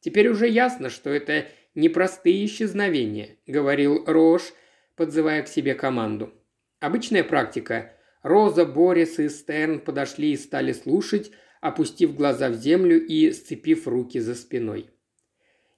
«Теперь 0.00 0.28
уже 0.28 0.48
ясно, 0.48 0.88
что 0.88 1.10
это 1.10 1.46
непростые 1.74 2.46
исчезновения»,— 2.46 3.36
говорил 3.46 4.04
Рош, 4.06 4.42
подзывая 4.96 5.42
к 5.42 5.48
себе 5.48 5.74
команду. 5.74 6.32
Обычная 6.80 7.24
практика. 7.24 7.92
Роза, 8.22 8.64
Борис 8.64 9.18
и 9.18 9.28
Стерн 9.28 9.80
подошли 9.80 10.32
и 10.32 10.36
стали 10.36 10.72
слушать, 10.72 11.32
опустив 11.60 12.14
глаза 12.14 12.48
в 12.48 12.54
землю 12.54 13.04
и 13.04 13.32
сцепив 13.32 13.86
руки 13.86 14.20
за 14.20 14.34
спиной. 14.34 14.90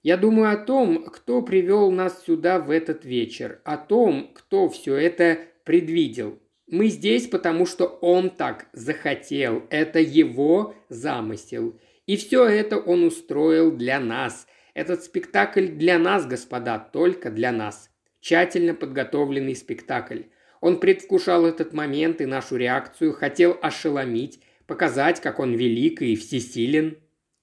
Я 0.03 0.17
думаю 0.17 0.51
о 0.51 0.57
том, 0.57 1.05
кто 1.05 1.43
привел 1.43 1.91
нас 1.91 2.23
сюда 2.25 2.59
в 2.59 2.71
этот 2.71 3.05
вечер, 3.05 3.61
о 3.63 3.77
том, 3.77 4.31
кто 4.33 4.67
все 4.67 4.95
это 4.95 5.39
предвидел. 5.63 6.39
Мы 6.65 6.87
здесь, 6.87 7.27
потому 7.27 7.67
что 7.67 7.85
он 7.85 8.31
так 8.31 8.67
захотел, 8.73 9.63
это 9.69 9.99
его 9.99 10.73
замысел. 10.89 11.79
И 12.07 12.17
все 12.17 12.45
это 12.45 12.79
он 12.79 13.03
устроил 13.03 13.71
для 13.71 13.99
нас. 13.99 14.47
Этот 14.73 15.03
спектакль 15.03 15.67
для 15.67 15.99
нас, 15.99 16.25
господа, 16.25 16.79
только 16.79 17.29
для 17.29 17.51
нас. 17.51 17.91
Тщательно 18.21 18.73
подготовленный 18.73 19.55
спектакль. 19.55 20.23
Он 20.61 20.79
предвкушал 20.79 21.45
этот 21.45 21.73
момент 21.73 22.21
и 22.21 22.25
нашу 22.25 22.55
реакцию, 22.55 23.13
хотел 23.13 23.57
ошеломить, 23.61 24.39
показать, 24.65 25.19
как 25.21 25.39
он 25.39 25.53
велик 25.53 26.01
и 26.01 26.15
всесилен. 26.15 26.97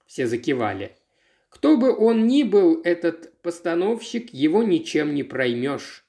Все 0.07 0.25
закивали. 0.25 0.95
Кто 1.49 1.77
бы 1.77 1.95
он 1.95 2.27
ни 2.27 2.43
был, 2.43 2.81
этот 2.83 3.41
постановщик, 3.41 4.33
его 4.33 4.63
ничем 4.63 5.13
не 5.13 5.23
проймешь. 5.23 6.05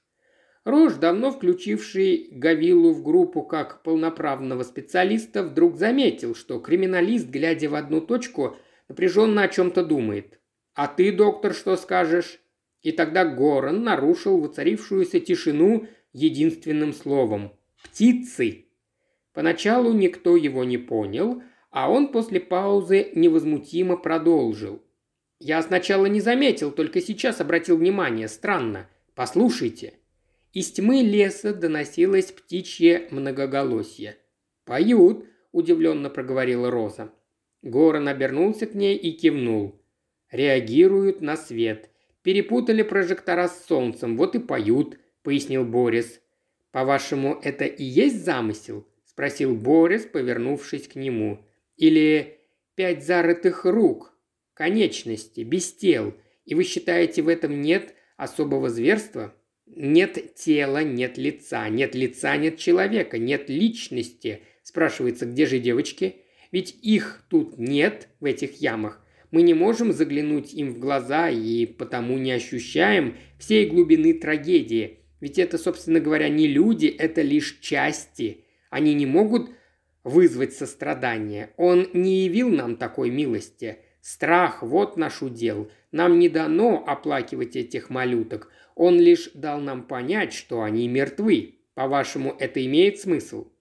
Рож, 0.64 0.94
давно 0.94 1.32
включивший 1.32 2.28
Гавилу 2.30 2.92
в 2.92 3.02
группу 3.02 3.42
как 3.42 3.82
полноправного 3.82 4.62
специалиста, 4.62 5.42
вдруг 5.42 5.76
заметил, 5.76 6.34
что 6.34 6.60
криминалист, 6.60 7.28
глядя 7.28 7.70
в 7.70 7.74
одну 7.74 8.02
точку, 8.02 8.56
напряженно 8.88 9.42
о 9.42 9.48
чем-то 9.48 9.84
думает. 9.84 10.38
«А 10.74 10.86
ты, 10.86 11.12
доктор, 11.12 11.54
что 11.54 11.76
скажешь?» 11.76 12.40
И 12.82 12.92
тогда 12.92 13.24
Горан 13.24 13.82
нарушил 13.82 14.38
воцарившуюся 14.38 15.20
тишину 15.20 15.86
единственным 16.12 16.92
словом 16.92 17.52
«птицы». 17.82 18.66
Поначалу 19.32 19.92
никто 19.92 20.36
его 20.36 20.64
не 20.64 20.78
понял, 20.78 21.42
а 21.70 21.90
он 21.90 22.08
после 22.08 22.40
паузы 22.40 23.10
невозмутимо 23.14 23.96
продолжил. 23.96 24.82
«Я 25.40 25.60
сначала 25.62 26.06
не 26.06 26.20
заметил, 26.20 26.70
только 26.70 27.00
сейчас 27.00 27.40
обратил 27.40 27.76
внимание. 27.76 28.28
Странно. 28.28 28.88
Послушайте». 29.14 29.94
Из 30.52 30.70
тьмы 30.70 31.02
леса 31.02 31.52
доносилось 31.52 32.30
птичье 32.30 33.08
многоголосье. 33.10 34.16
«Поют»,– 34.64 35.26
удивленно 35.52 36.10
проговорила 36.10 36.70
Роза. 36.70 37.12
Горан 37.62 38.06
обернулся 38.06 38.66
к 38.66 38.74
ней 38.74 38.96
и 38.96 39.12
кивнул. 39.12 39.80
«Реагируют 40.30 41.20
на 41.20 41.36
свет. 41.36 41.90
Перепутали 42.22 42.82
прожектора 42.82 43.48
с 43.48 43.64
солнцем, 43.66 44.16
вот 44.16 44.34
и 44.36 44.38
поют»,– 44.38 44.98
пояснил 45.22 45.64
Борис. 45.64 46.20
«По-вашему, 46.70 47.40
это 47.42 47.64
и 47.64 47.82
есть 47.82 48.24
замысел?» 48.24 48.86
спросил 49.20 49.54
Борис, 49.54 50.06
повернувшись 50.06 50.88
к 50.88 50.94
нему. 50.94 51.44
«Или 51.76 52.38
пять 52.74 53.04
зарытых 53.04 53.66
рук, 53.66 54.09
конечности, 54.60 55.40
без 55.40 55.72
тел, 55.72 56.12
и 56.44 56.54
вы 56.54 56.64
считаете, 56.64 57.22
в 57.22 57.28
этом 57.28 57.62
нет 57.62 57.94
особого 58.18 58.68
зверства?» 58.68 59.34
Нет 59.72 60.34
тела, 60.34 60.82
нет 60.82 61.16
лица, 61.16 61.68
нет 61.68 61.94
лица, 61.94 62.36
нет 62.36 62.58
человека, 62.58 63.18
нет 63.18 63.48
личности. 63.48 64.40
Спрашивается, 64.62 65.26
где 65.26 65.46
же 65.46 65.60
девочки? 65.60 66.16
Ведь 66.50 66.76
их 66.82 67.24
тут 67.30 67.56
нет, 67.56 68.08
в 68.18 68.24
этих 68.24 68.60
ямах. 68.60 69.00
Мы 69.30 69.42
не 69.42 69.54
можем 69.54 69.92
заглянуть 69.92 70.52
им 70.52 70.72
в 70.72 70.78
глаза 70.80 71.30
и 71.30 71.66
потому 71.66 72.18
не 72.18 72.32
ощущаем 72.32 73.16
всей 73.38 73.66
глубины 73.66 74.12
трагедии. 74.12 74.98
Ведь 75.20 75.38
это, 75.38 75.56
собственно 75.56 76.00
говоря, 76.00 76.28
не 76.28 76.48
люди, 76.48 76.86
это 76.86 77.22
лишь 77.22 77.60
части. 77.60 78.44
Они 78.70 78.92
не 78.92 79.06
могут 79.06 79.50
вызвать 80.02 80.52
сострадание. 80.52 81.50
Он 81.56 81.88
не 81.92 82.24
явил 82.24 82.50
нам 82.50 82.76
такой 82.76 83.10
милости. 83.10 83.78
Страх– 84.00 84.62
вот 84.62 84.96
наш 84.96 85.22
удел. 85.22 85.70
Нам 85.92 86.18
не 86.18 86.28
дано 86.28 86.82
оплакивать 86.86 87.56
этих 87.56 87.90
малюток. 87.90 88.50
Он 88.74 88.98
лишь 88.98 89.30
дал 89.34 89.60
нам 89.60 89.82
понять, 89.82 90.32
что 90.32 90.62
они 90.62 90.88
мертвы. 90.88 91.60
По-вашему, 91.74 92.34
это 92.38 92.64
имеет 92.64 92.98
смысл? 92.98 93.52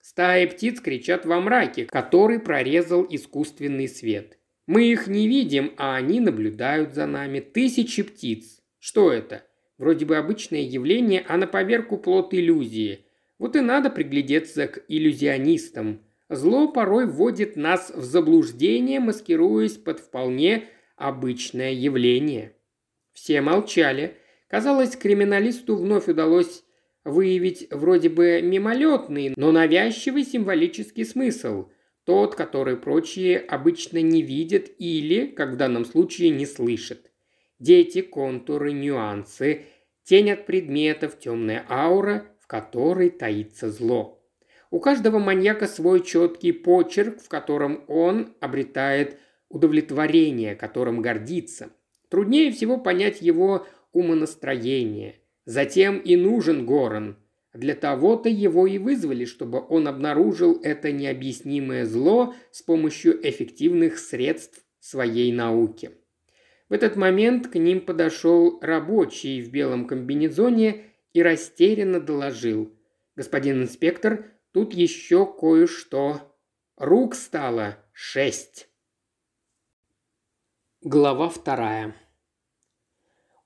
Стаи 0.00 0.46
птиц 0.46 0.80
кричат 0.80 1.24
во 1.24 1.40
мраке, 1.40 1.86
который 1.86 2.38
прорезал 2.38 3.06
искусственный 3.08 3.88
свет. 3.88 4.38
Мы 4.66 4.84
их 4.84 5.06
не 5.06 5.28
видим, 5.28 5.72
а 5.76 5.96
они 5.96 6.20
наблюдают 6.20 6.94
за 6.94 7.06
нами. 7.06 7.40
Тысячи 7.40 8.02
птиц. 8.02 8.60
Что 8.78 9.12
это? 9.12 9.44
Вроде 9.78 10.04
бы 10.06 10.16
обычное 10.16 10.60
явление, 10.60 11.24
а 11.28 11.36
на 11.36 11.46
поверку 11.46 11.98
плод 11.98 12.32
иллюзии. 12.34 13.06
Вот 13.38 13.56
и 13.56 13.60
надо 13.60 13.90
приглядеться 13.90 14.68
к 14.68 14.84
иллюзионистам. 14.88 16.00
Зло 16.30 16.68
порой 16.68 17.06
вводит 17.06 17.56
нас 17.56 17.90
в 17.94 18.02
заблуждение, 18.02 18.98
маскируясь 18.98 19.76
под 19.76 20.00
вполне 20.00 20.68
обычное 20.96 21.72
явление. 21.72 22.56
Все 23.12 23.40
молчали. 23.40 24.16
Казалось, 24.48 24.96
криминалисту 24.96 25.76
вновь 25.76 26.08
удалось 26.08 26.64
выявить 27.04 27.68
вроде 27.70 28.08
бы 28.08 28.40
мимолетный, 28.42 29.34
но 29.36 29.52
навязчивый 29.52 30.24
символический 30.24 31.04
смысл. 31.04 31.68
Тот, 32.04 32.34
который 32.34 32.76
прочие 32.76 33.38
обычно 33.38 34.00
не 34.02 34.22
видят 34.22 34.70
или, 34.78 35.26
как 35.26 35.52
в 35.52 35.56
данном 35.56 35.84
случае, 35.84 36.30
не 36.30 36.46
слышат. 36.46 37.10
Дети, 37.58 38.02
контуры, 38.02 38.72
нюансы, 38.72 39.62
тень 40.02 40.30
от 40.30 40.44
предметов, 40.44 41.18
темная 41.18 41.64
аура, 41.68 42.26
в 42.40 42.46
которой 42.46 43.10
таится 43.10 43.70
зло. 43.70 44.13
У 44.74 44.80
каждого 44.80 45.20
маньяка 45.20 45.68
свой 45.68 46.02
четкий 46.02 46.50
почерк, 46.50 47.22
в 47.22 47.28
котором 47.28 47.84
он 47.86 48.34
обретает 48.40 49.20
удовлетворение, 49.48 50.56
которым 50.56 51.00
гордится. 51.00 51.70
Труднее 52.08 52.50
всего 52.50 52.76
понять 52.76 53.22
его 53.22 53.68
умонастроение. 53.92 55.20
Затем 55.44 56.00
и 56.00 56.16
нужен 56.16 56.66
Горан. 56.66 57.18
Для 57.52 57.76
того-то 57.76 58.28
его 58.28 58.66
и 58.66 58.78
вызвали, 58.78 59.26
чтобы 59.26 59.64
он 59.68 59.86
обнаружил 59.86 60.58
это 60.60 60.90
необъяснимое 60.90 61.86
зло 61.86 62.34
с 62.50 62.60
помощью 62.60 63.16
эффективных 63.22 63.96
средств 63.96 64.64
своей 64.80 65.30
науки. 65.30 65.92
В 66.68 66.72
этот 66.72 66.96
момент 66.96 67.46
к 67.46 67.54
ним 67.54 67.80
подошел 67.80 68.58
рабочий 68.60 69.40
в 69.40 69.52
белом 69.52 69.86
комбинезоне 69.86 70.86
и 71.12 71.22
растерянно 71.22 72.00
доложил. 72.00 72.72
«Господин 73.14 73.62
инспектор, 73.62 74.33
тут 74.54 74.72
еще 74.72 75.26
кое-что. 75.26 76.20
Рук 76.76 77.16
стало 77.16 77.76
шесть». 77.92 78.68
Глава 80.80 81.28
вторая. 81.28 81.96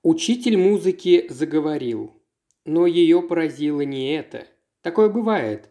Учитель 0.03 0.57
музыки 0.57 1.25
заговорил. 1.29 2.21
Но 2.65 2.85
ее 2.85 3.23
поразило 3.23 3.81
не 3.81 4.13
это. 4.13 4.45
Такое 4.81 5.09
бывает. 5.09 5.69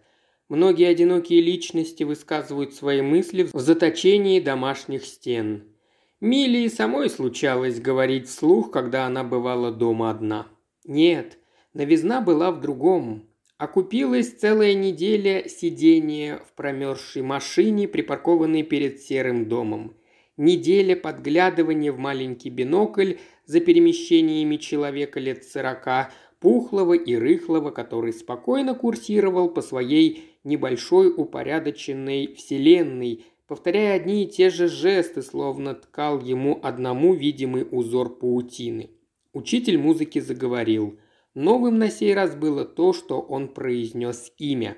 Многие 0.48 0.88
одинокие 0.88 1.40
личности 1.40 2.02
высказывают 2.02 2.74
свои 2.74 3.02
мысли 3.02 3.48
в 3.52 3.58
заточении 3.58 4.40
домашних 4.40 5.04
стен. 5.04 5.76
Миле 6.20 6.68
самой 6.68 7.10
случалось 7.10 7.80
говорить 7.80 8.28
вслух, 8.28 8.72
когда 8.72 9.06
она 9.06 9.22
бывала 9.22 9.70
дома 9.70 10.10
одна. 10.10 10.48
Нет, 10.84 11.38
новизна 11.74 12.20
была 12.22 12.50
в 12.50 12.60
другом. 12.60 13.27
Окупилась 13.58 14.30
целая 14.30 14.74
неделя 14.74 15.48
сидения 15.48 16.40
в 16.46 16.52
промерзшей 16.52 17.22
машине, 17.22 17.88
припаркованной 17.88 18.62
перед 18.62 19.00
серым 19.00 19.48
домом. 19.48 19.96
Неделя 20.36 20.94
подглядывания 20.94 21.90
в 21.90 21.98
маленький 21.98 22.50
бинокль 22.50 23.14
за 23.46 23.58
перемещениями 23.58 24.58
человека 24.58 25.18
лет 25.18 25.42
сорока, 25.42 26.12
пухлого 26.38 26.92
и 26.92 27.16
рыхлого, 27.16 27.72
который 27.72 28.12
спокойно 28.12 28.76
курсировал 28.76 29.50
по 29.50 29.60
своей 29.60 30.36
небольшой 30.44 31.12
упорядоченной 31.12 32.34
вселенной, 32.36 33.24
повторяя 33.48 33.96
одни 33.96 34.22
и 34.22 34.28
те 34.28 34.50
же 34.50 34.68
жесты, 34.68 35.20
словно 35.20 35.74
ткал 35.74 36.20
ему 36.20 36.60
одному 36.62 37.12
видимый 37.12 37.66
узор 37.68 38.20
паутины. 38.20 38.90
Учитель 39.32 39.78
музыки 39.78 40.20
заговорил. 40.20 40.96
Новым 41.34 41.78
на 41.78 41.90
сей 41.90 42.14
раз 42.14 42.34
было 42.34 42.64
то, 42.64 42.92
что 42.92 43.20
он 43.20 43.48
произнес 43.48 44.32
имя. 44.38 44.76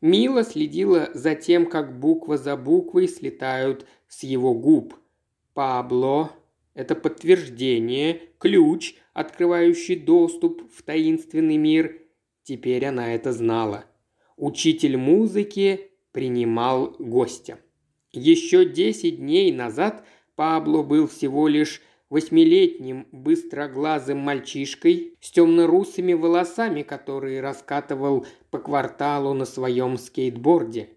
Мила 0.00 0.42
следила 0.42 1.10
за 1.14 1.34
тем, 1.34 1.66
как 1.66 1.98
буква 2.00 2.36
за 2.36 2.56
буквой 2.56 3.08
слетают 3.08 3.86
с 4.08 4.22
его 4.22 4.54
губ. 4.54 4.94
Пабло– 5.54 6.32
это 6.74 6.94
подтверждение, 6.94 8.20
ключ, 8.38 8.94
открывающий 9.12 9.96
доступ 9.96 10.62
в 10.72 10.82
таинственный 10.82 11.56
мир. 11.56 12.00
Теперь 12.42 12.84
она 12.86 13.14
это 13.14 13.32
знала. 13.32 13.84
Учитель 14.36 14.96
музыки 14.96 15.90
принимал 16.10 16.96
гостя. 16.98 17.60
Еще 18.12 18.64
десять 18.64 19.18
дней 19.18 19.52
назад 19.52 20.04
Пабло 20.34 20.82
был 20.82 21.06
всего 21.06 21.46
лишь 21.46 21.80
восьмилетним 22.12 23.06
быстроглазым 23.10 24.18
мальчишкой 24.18 25.14
с 25.22 25.30
темно-русыми 25.30 26.12
волосами, 26.12 26.82
который 26.82 27.40
раскатывал 27.40 28.26
по 28.50 28.58
кварталу 28.58 29.32
на 29.32 29.46
своем 29.46 29.96
скейтборде. 29.96 30.90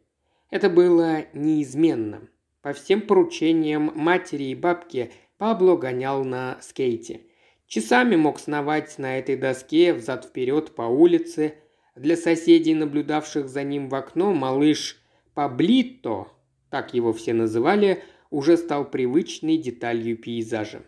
Это 0.49 0.69
было 0.69 1.23
неизменно. 1.31 2.27
По 2.61 2.73
всем 2.73 2.99
поручениям 2.99 3.93
матери 3.95 4.43
и 4.43 4.55
бабки 4.55 5.09
Пабло 5.37 5.77
гонял 5.77 6.25
на 6.25 6.57
скейте. 6.61 7.21
Часами 7.65 8.17
мог 8.17 8.37
сновать 8.37 8.97
на 8.97 9.17
этой 9.17 9.37
доске 9.37 9.93
взад-вперед 9.93 10.75
по 10.75 10.81
улице. 10.81 11.53
Для 11.95 12.17
соседей, 12.17 12.75
наблюдавших 12.75 13.47
за 13.47 13.63
ним 13.63 13.87
в 13.87 13.95
окно, 13.95 14.33
малыш 14.33 15.01
Паблито, 15.33 16.27
так 16.69 16.93
его 16.93 17.13
все 17.13 17.31
называли, 17.31 18.03
уже 18.31 18.57
стал 18.57 18.83
привычной 18.83 19.55
деталью 19.55 20.17
пейзажа. 20.17 20.83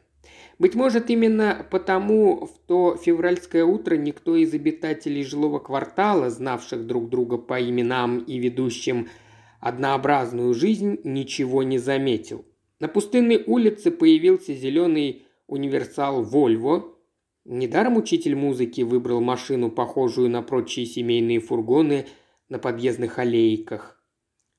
Быть 0.59 0.73
может, 0.73 1.09
именно 1.09 1.65
потому 1.69 2.45
в 2.45 2.57
то 2.67 2.95
февральское 2.95 3.63
утро 3.63 3.95
никто 3.95 4.35
из 4.35 4.53
обитателей 4.53 5.23
жилого 5.23 5.59
квартала, 5.59 6.29
знавших 6.29 6.87
друг 6.87 7.09
друга 7.09 7.37
по 7.37 7.61
именам 7.61 8.19
и 8.19 8.39
ведущим 8.39 9.07
однообразную 9.59 10.53
жизнь, 10.53 10.99
ничего 11.03 11.63
не 11.63 11.77
заметил. 11.77 12.45
На 12.79 12.87
пустынной 12.87 13.43
улице 13.45 13.91
появился 13.91 14.53
зеленый 14.53 15.25
универсал 15.47 16.23
«Вольво». 16.23 16.93
Недаром 17.45 17.95
учитель 17.97 18.35
музыки 18.35 18.81
выбрал 18.81 19.21
машину, 19.21 19.71
похожую 19.71 20.29
на 20.29 20.41
прочие 20.41 20.85
семейные 20.85 21.39
фургоны 21.39 22.05
на 22.49 22.59
подъездных 22.59 23.19
аллейках. 23.19 24.03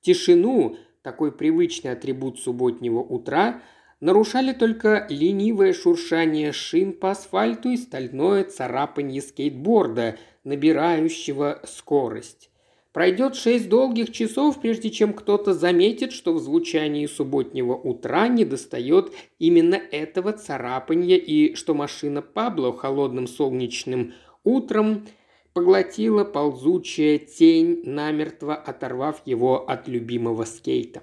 Тишину, 0.01 0.77
такой 1.03 1.33
привычный 1.33 1.93
атрибут 1.93 2.41
субботнего 2.41 3.01
утра, 3.01 3.63
нарушали 4.01 4.53
только 4.53 5.07
ленивое 5.09 5.73
шуршание 5.73 6.53
шин 6.53 6.93
по 6.93 7.11
асфальту 7.11 7.71
и 7.71 7.77
стальное 7.77 8.45
царапанье 8.45 9.23
скейтборда, 9.23 10.19
набирающего 10.45 11.61
скорость. 11.65 12.51
Пройдет 12.93 13.37
шесть 13.37 13.69
долгих 13.69 14.13
часов, 14.13 14.61
прежде 14.61 14.91
чем 14.91 15.13
кто-то 15.13 15.53
заметит, 15.53 16.13
что 16.13 16.33
в 16.33 16.41
звучании 16.41 17.07
субботнего 17.07 17.75
утра 17.75 18.29
недостает 18.29 19.13
именно 19.39 19.75
этого 19.75 20.33
царапанья 20.33 21.17
и 21.17 21.55
что 21.55 21.75
машина 21.75 22.23
Пабло 22.23 22.77
холодным 22.77 23.27
солнечным 23.27 24.15
утром 24.43 25.07
поглотила 25.53 26.25
ползучая 26.25 27.19
тень, 27.19 27.83
намертво 27.85 28.55
оторвав 28.55 29.23
его 29.27 29.69
от 29.69 29.87
любимого 29.87 30.45
скейта. 30.45 31.03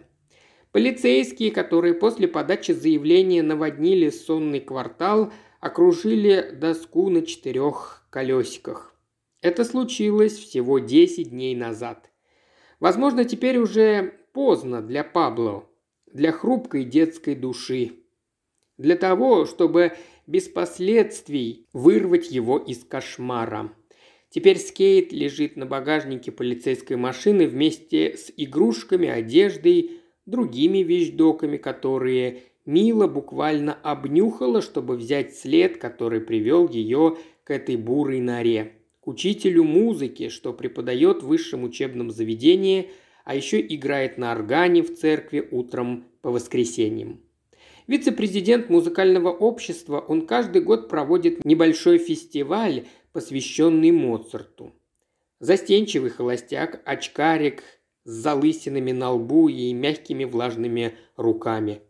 Полицейские, 0.76 1.52
которые 1.52 1.94
после 1.94 2.28
подачи 2.28 2.74
заявления 2.74 3.42
наводнили 3.42 4.10
сонный 4.10 4.60
квартал, 4.60 5.32
окружили 5.62 6.52
доску 6.52 7.10
на 7.10 7.26
четырех 7.26 8.06
колесиках. 8.10 8.94
Это 9.42 9.64
случилось 9.64 10.34
всего 10.34 10.80
10 10.80 11.30
дней 11.30 11.56
назад. 11.56 12.12
Возможно, 12.82 13.24
теперь 13.24 13.58
уже 13.58 14.16
поздно 14.34 14.82
для 14.82 15.06
Пабло, 15.06 15.66
для 16.12 16.34
хрупкой 16.34 16.84
детской 16.84 17.36
души. 17.36 17.94
Для 18.78 18.98
того, 18.98 19.46
чтобы 19.46 19.94
без 20.28 20.50
последствий 20.50 21.70
вырвать 21.72 22.30
его 22.32 22.58
из 22.58 22.84
кошмара. 22.84 23.72
Теперь 24.30 24.58
скейт 24.58 25.14
лежит 25.14 25.56
на 25.56 25.66
багажнике 25.66 26.34
полицейской 26.34 26.98
машины 26.98 27.48
вместе 27.48 28.18
с 28.18 28.30
игрушками, 28.36 29.08
одеждой, 29.08 30.02
другими 30.26 30.80
вещдоками, 30.80 31.58
которые 31.58 32.44
Мила 32.66 33.08
буквально 33.08 33.74
обнюхала, 33.84 34.62
чтобы 34.62 34.96
взять 34.96 35.36
след, 35.36 35.78
который 35.78 36.20
привел 36.20 36.68
ее 36.68 37.18
к 37.44 37.52
этой 37.52 37.76
бурой 37.76 38.20
норе. 38.20 38.74
К 39.02 39.08
учителю 39.08 39.64
музыки, 39.64 40.30
что 40.30 40.52
преподает 40.52 41.22
в 41.22 41.28
высшем 41.28 41.64
учебном 41.64 42.10
заведении, 42.10 42.90
а 43.24 43.36
еще 43.36 43.62
играет 43.62 44.18
на 44.18 44.32
органе 44.32 44.82
в 44.82 44.96
церкви 44.96 45.48
утром 45.52 46.06
по 46.22 46.32
воскресеньям. 46.32 47.22
Вице-президент 47.86 48.72
музыкального 48.72 49.30
общества, 49.30 50.00
он 50.00 50.26
каждый 50.26 50.64
год 50.64 50.90
проводит 50.90 51.46
небольшой 51.46 52.00
фестиваль, 52.00 52.86
посвященный 53.14 53.92
Моцарту. 53.92 54.74
Застенчивый 55.40 56.10
холостяк, 56.10 56.82
очкарик 56.84 57.62
с 58.06 58.12
залысинами 58.12 58.92
на 58.92 59.12
лбу 59.12 59.50
и 59.50 59.74
мягкими 59.74 60.24
влажными 60.24 60.96
руками. 61.18 61.82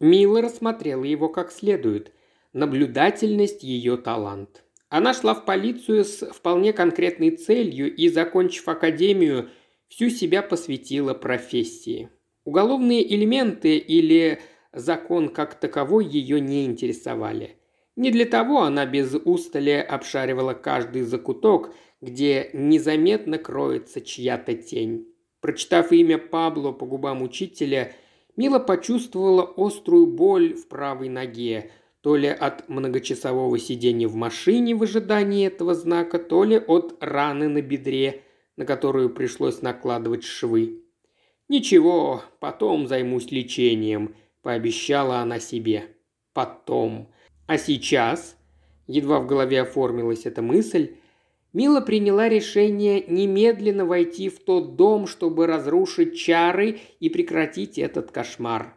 Мила 0.00 0.42
рассмотрела 0.42 1.04
его 1.04 1.28
как 1.28 1.52
следует. 1.52 2.12
Наблюдательность– 2.52 3.62
ее 3.62 3.96
талант. 3.96 4.64
Она 4.88 5.14
шла 5.14 5.34
в 5.34 5.44
полицию 5.44 6.04
с 6.04 6.26
вполне 6.32 6.72
конкретной 6.72 7.30
целью 7.30 7.94
и, 7.94 8.08
закончив 8.08 8.66
академию, 8.66 9.50
всю 9.88 10.10
себя 10.10 10.42
посвятила 10.42 11.14
профессии. 11.14 12.08
Уголовные 12.44 13.14
элементы 13.14 13.76
или 13.76 14.40
закон 14.72 15.28
как 15.28 15.60
таковой 15.60 16.06
ее 16.06 16.40
не 16.40 16.64
интересовали. 16.64 17.56
Не 17.96 18.10
для 18.10 18.24
того 18.24 18.62
она 18.62 18.86
без 18.86 19.14
устали 19.14 19.72
обшаривала 19.72 20.54
каждый 20.54 21.02
закуток, 21.02 21.74
где 22.00 22.50
незаметно 22.54 23.36
кроется 23.36 24.00
чья-то 24.00 24.54
тень. 24.54 25.09
Прочитав 25.40 25.92
имя 25.92 26.18
Пабло 26.18 26.72
по 26.72 26.86
губам 26.86 27.22
учителя, 27.22 27.92
Мила 28.36 28.58
почувствовала 28.58 29.52
острую 29.56 30.06
боль 30.06 30.54
в 30.54 30.68
правой 30.68 31.08
ноге, 31.08 31.70
то 32.00 32.16
ли 32.16 32.28
от 32.28 32.68
многочасового 32.68 33.58
сидения 33.58 34.08
в 34.08 34.14
машине 34.14 34.74
в 34.74 34.82
ожидании 34.82 35.46
этого 35.46 35.74
знака, 35.74 36.18
то 36.18 36.44
ли 36.44 36.58
от 36.58 36.96
раны 37.00 37.48
на 37.48 37.60
бедре, 37.60 38.22
на 38.56 38.64
которую 38.64 39.10
пришлось 39.10 39.62
накладывать 39.62 40.24
швы. 40.24 40.84
«Ничего, 41.48 42.22
потом 42.38 42.86
займусь 42.86 43.30
лечением»,– 43.30 44.14
пообещала 44.42 45.18
она 45.18 45.40
себе. 45.40 45.96
«Потом. 46.32 47.10
А 47.46 47.58
сейчас?» 47.58 48.36
Едва 48.86 49.20
в 49.20 49.26
голове 49.26 49.60
оформилась 49.60 50.26
эта 50.26 50.42
мысль, 50.42 50.96
Мила 51.52 51.80
приняла 51.80 52.28
решение 52.28 53.04
немедленно 53.08 53.84
войти 53.84 54.28
в 54.28 54.38
тот 54.38 54.76
дом, 54.76 55.08
чтобы 55.08 55.46
разрушить 55.46 56.16
чары 56.16 56.78
и 57.00 57.08
прекратить 57.08 57.76
этот 57.78 58.12
кошмар. 58.12 58.76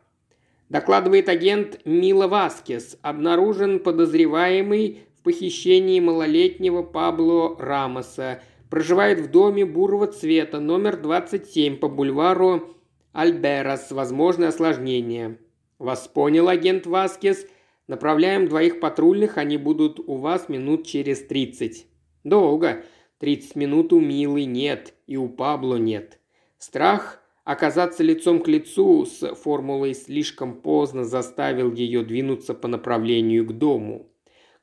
Докладывает 0.70 1.30
агент 1.30 1.82
Мила 1.86 2.28
Васкес. 2.28 2.98
Обнаружен 3.04 3.80
подозреваемый 3.80 5.04
в 5.20 5.22
похищении 5.22 6.00
малолетнего 6.00 6.82
Пабло 6.82 7.56
Рамоса. 7.60 8.42
Проживает 8.72 9.20
в 9.20 9.30
доме 9.30 9.68
бурого 9.68 10.08
цвета, 10.08 10.60
номер 10.60 10.98
27 10.98 11.78
по 11.78 11.88
бульвару 11.88 12.76
Альберас. 13.12 13.92
Возможное 13.92 14.48
осложнение. 14.48 15.38
Вас 15.78 16.08
понял, 16.08 16.48
агент 16.50 16.88
Васкес. 16.88 17.46
Направляем 17.88 18.48
двоих 18.48 18.80
патрульных, 18.80 19.38
они 19.38 19.58
будут 19.58 20.00
у 20.00 20.16
вас 20.16 20.50
минут 20.50 20.88
через 20.88 21.24
тридцать. 21.24 21.86
Долго. 22.24 22.84
Тридцать 23.20 23.56
минут 23.56 23.94
у 23.94 24.00
Милы 24.00 24.46
нет, 24.46 24.94
и 25.08 25.18
у 25.18 25.30
Пабло 25.30 25.76
нет. 25.76 26.20
Страх 26.58 27.24
Оказаться 27.44 28.04
лицом 28.04 28.42
к 28.42 28.48
лицу 28.48 29.06
с 29.06 29.36
формулой 29.36 29.94
слишком 29.94 30.62
поздно 30.62 31.04
заставил 31.04 31.74
ее 31.74 32.04
двинуться 32.04 32.54
по 32.54 32.70
направлению 32.70 33.46
к 33.46 33.52
дому. 33.52 34.08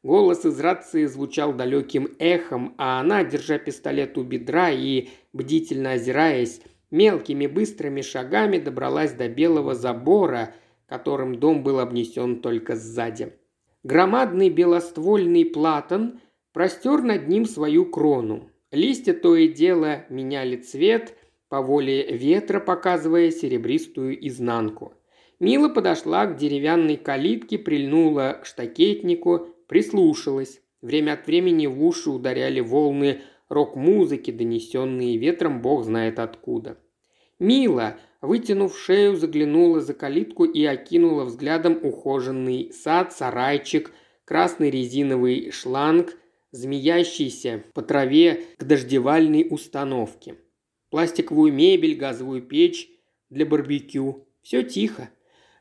Голос 0.02 0.46
из 0.46 0.58
рации 0.58 1.04
звучал 1.04 1.52
далеким 1.52 2.08
эхом, 2.18 2.74
а 2.78 3.00
она, 3.00 3.22
держа 3.22 3.58
пистолет 3.58 4.16
у 4.16 4.22
бедра 4.22 4.70
и, 4.70 5.08
бдительно 5.34 5.92
озираясь, 5.92 6.62
мелкими 6.90 7.46
быстрыми 7.46 8.00
шагами 8.00 8.56
добралась 8.56 9.12
до 9.12 9.28
белого 9.28 9.74
забора, 9.74 10.54
которым 10.86 11.38
дом 11.38 11.62
был 11.62 11.80
обнесен 11.80 12.40
только 12.40 12.76
сзади. 12.76 13.34
Громадный 13.82 14.48
белоствольный 14.48 15.44
платан 15.44 16.20
простер 16.52 17.02
над 17.02 17.28
ним 17.28 17.46
свою 17.46 17.86
крону. 17.86 18.50
Листья 18.70 19.12
то 19.12 19.36
и 19.36 19.48
дело 19.48 20.04
меняли 20.08 20.56
цвет, 20.56 21.16
по 21.48 21.60
воле 21.60 22.16
ветра 22.16 22.60
показывая 22.60 23.30
серебристую 23.30 24.26
изнанку. 24.26 24.94
Мила 25.40 25.68
подошла 25.68 26.26
к 26.26 26.36
деревянной 26.36 26.96
калитке, 26.96 27.58
прильнула 27.58 28.38
к 28.42 28.46
штакетнику, 28.46 29.48
прислушалась. 29.66 30.60
Время 30.82 31.14
от 31.14 31.26
времени 31.26 31.66
в 31.66 31.82
уши 31.84 32.10
ударяли 32.10 32.60
волны 32.60 33.22
рок-музыки, 33.48 34.30
донесенные 34.30 35.16
ветром 35.16 35.60
бог 35.60 35.84
знает 35.84 36.18
откуда. 36.18 36.78
Мила, 37.38 37.98
вытянув 38.20 38.78
шею, 38.78 39.16
заглянула 39.16 39.80
за 39.80 39.94
калитку 39.94 40.44
и 40.44 40.64
окинула 40.64 41.24
взглядом 41.24 41.78
ухоженный 41.82 42.70
сад, 42.72 43.12
сарайчик, 43.12 43.92
красный 44.24 44.70
резиновый 44.70 45.50
шланг, 45.50 46.16
змеящийся 46.52 47.64
по 47.74 47.82
траве 47.82 48.44
к 48.58 48.64
дождевальной 48.64 49.46
установке 49.48 50.36
пластиковую 50.90 51.52
мебель, 51.52 51.96
газовую 51.96 52.42
печь 52.42 52.90
для 53.30 53.46
барбекю. 53.46 54.26
Все 54.42 54.62
тихо. 54.62 55.10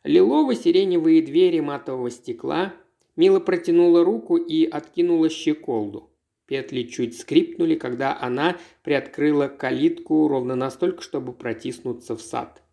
Лилово-сиреневые 0.03 1.21
двери 1.21 1.59
матового 1.59 2.09
стекла. 2.09 2.73
Мила 3.15 3.39
протянула 3.39 4.03
руку 4.03 4.37
и 4.37 4.65
откинула 4.65 5.29
щеколду. 5.29 6.09
Петли 6.45 6.83
чуть 6.83 7.17
скрипнули, 7.17 7.75
когда 7.75 8.17
она 8.19 8.57
приоткрыла 8.83 9.47
калитку 9.47 10.27
ровно 10.27 10.55
настолько, 10.55 11.03
чтобы 11.03 11.33
протиснуться 11.33 12.15
в 12.15 12.21
сад. 12.21 12.63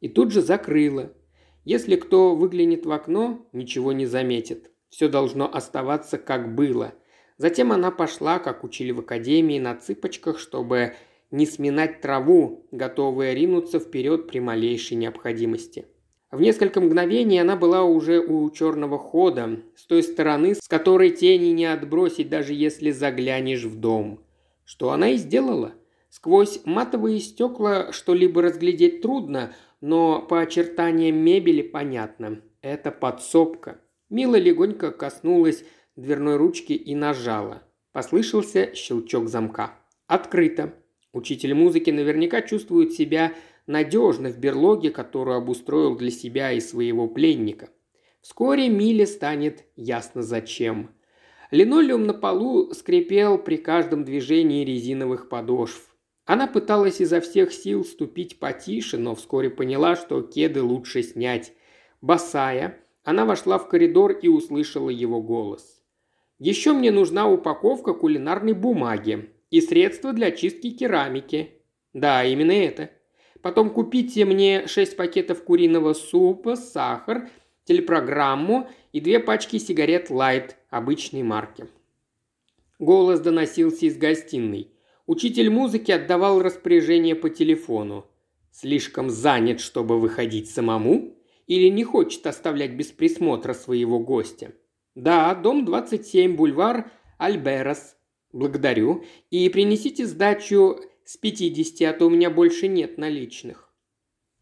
И 0.00 0.08
тут 0.08 0.30
же 0.30 0.40
закрыла. 0.40 1.12
Если 1.64 1.96
кто 1.96 2.36
выглянет 2.36 2.86
в 2.86 2.92
окно, 2.92 3.48
ничего 3.52 3.92
не 3.92 4.06
заметит. 4.06 4.70
Все 4.90 5.08
должно 5.08 5.52
оставаться 5.52 6.18
как 6.18 6.54
было. 6.54 6.94
Затем 7.36 7.72
она 7.72 7.90
пошла, 7.90 8.38
как 8.38 8.64
учили 8.64 8.92
в 8.92 9.00
академии, 9.00 9.58
на 9.58 9.74
цыпочках, 9.74 10.38
чтобы 10.38 10.94
не 11.30 11.46
сминать 11.46 12.00
траву, 12.00 12.66
готовая 12.70 13.34
ринуться 13.34 13.80
вперед 13.80 14.28
при 14.28 14.38
малейшей 14.38 14.96
необходимости. 14.96 15.86
В 16.30 16.40
несколько 16.40 16.80
мгновений 16.80 17.38
она 17.38 17.56
была 17.56 17.84
уже 17.84 18.20
у 18.20 18.50
черного 18.50 18.98
хода, 18.98 19.60
с 19.76 19.84
той 19.86 20.02
стороны, 20.02 20.54
с 20.54 20.66
которой 20.66 21.10
тени 21.10 21.50
не 21.50 21.66
отбросить, 21.66 22.28
даже 22.28 22.54
если 22.54 22.90
заглянешь 22.90 23.64
в 23.64 23.78
дом. 23.78 24.20
Что 24.64 24.90
она 24.90 25.10
и 25.10 25.16
сделала. 25.16 25.74
Сквозь 26.10 26.60
матовые 26.64 27.20
стекла 27.20 27.92
что-либо 27.92 28.42
разглядеть 28.42 29.00
трудно, 29.00 29.52
но 29.80 30.22
по 30.22 30.40
очертаниям 30.40 31.16
мебели 31.16 31.62
понятно. 31.62 32.40
Это 32.62 32.90
подсобка. 32.90 33.80
Мила 34.08 34.36
легонько 34.36 34.90
коснулась 34.90 35.64
дверной 35.96 36.36
ручки 36.36 36.72
и 36.72 36.94
нажала. 36.94 37.62
Послышался 37.92 38.74
щелчок 38.74 39.28
замка. 39.28 39.78
Открыто. 40.06 40.74
Учитель 41.12 41.54
музыки 41.54 41.90
наверняка 41.90 42.42
чувствует 42.42 42.92
себя 42.92 43.32
надежно 43.66 44.30
в 44.30 44.38
берлоге, 44.38 44.90
которую 44.90 45.36
обустроил 45.36 45.96
для 45.96 46.10
себя 46.10 46.52
и 46.52 46.60
своего 46.60 47.06
пленника. 47.08 47.70
Вскоре 48.20 48.68
Миле 48.68 49.06
станет 49.06 49.64
ясно 49.76 50.22
зачем. 50.22 50.90
Линолеум 51.50 52.06
на 52.06 52.14
полу 52.14 52.72
скрипел 52.72 53.38
при 53.38 53.56
каждом 53.56 54.04
движении 54.04 54.64
резиновых 54.64 55.28
подошв. 55.28 55.94
Она 56.24 56.46
пыталась 56.46 57.00
изо 57.00 57.20
всех 57.20 57.52
сил 57.52 57.84
ступить 57.84 58.38
потише, 58.38 58.96
но 58.96 59.14
вскоре 59.14 59.50
поняла, 59.50 59.94
что 59.94 60.22
кеды 60.22 60.62
лучше 60.62 61.02
снять. 61.02 61.52
Босая, 62.00 62.80
она 63.04 63.26
вошла 63.26 63.58
в 63.58 63.68
коридор 63.68 64.12
и 64.12 64.28
услышала 64.28 64.88
его 64.88 65.22
голос. 65.22 65.73
«Еще 66.38 66.72
мне 66.72 66.90
нужна 66.90 67.28
упаковка 67.28 67.94
кулинарной 67.94 68.52
бумаги 68.52 69.30
и 69.50 69.60
средства 69.60 70.12
для 70.12 70.30
чистки 70.30 70.70
керамики. 70.70 71.62
Да, 71.92 72.24
именно 72.24 72.52
это. 72.52 72.90
Потом 73.40 73.70
купите 73.70 74.24
мне 74.24 74.66
шесть 74.66 74.96
пакетов 74.96 75.44
куриного 75.44 75.92
супа, 75.92 76.56
сахар, 76.56 77.28
телепрограмму 77.64 78.68
и 78.92 79.00
две 79.00 79.20
пачки 79.20 79.58
сигарет 79.58 80.10
Light 80.10 80.52
обычной 80.70 81.22
марки. 81.22 81.66
Голос 82.78 83.20
доносился 83.20 83.86
из 83.86 83.96
гостиной. 83.96 84.70
Учитель 85.06 85.50
музыки 85.50 85.92
отдавал 85.92 86.42
распоряжение 86.42 87.14
по 87.14 87.30
телефону. 87.30 88.06
Слишком 88.50 89.10
занят, 89.10 89.60
чтобы 89.60 90.00
выходить 90.00 90.50
самому? 90.50 91.14
Или 91.46 91.68
не 91.68 91.84
хочет 91.84 92.26
оставлять 92.26 92.72
без 92.72 92.86
присмотра 92.86 93.52
своего 93.52 93.98
гостя? 93.98 94.52
«Да, 94.94 95.34
дом 95.34 95.64
27, 95.64 96.36
бульвар 96.36 96.90
Альберас». 97.18 97.96
«Благодарю. 98.32 99.04
И 99.30 99.48
принесите 99.48 100.06
сдачу 100.06 100.80
с 101.04 101.16
50, 101.16 101.88
а 101.88 101.96
то 101.96 102.06
у 102.06 102.10
меня 102.10 102.30
больше 102.30 102.68
нет 102.68 102.98
наличных». 102.98 103.72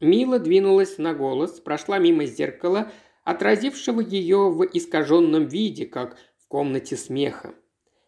Мила 0.01 0.39
двинулась 0.39 0.99
на 0.99 1.15
голос, 1.15 1.61
прошла 1.61 1.99
мимо 1.99 2.25
зеркала, 2.27 2.91
отразившего 3.25 4.01
ее 4.01 4.51
в 4.51 4.65
искаженном 4.65 5.47
виде, 5.47 5.87
как 5.87 6.17
в 6.39 6.49
комнате 6.49 6.97
смеха. 6.97 7.55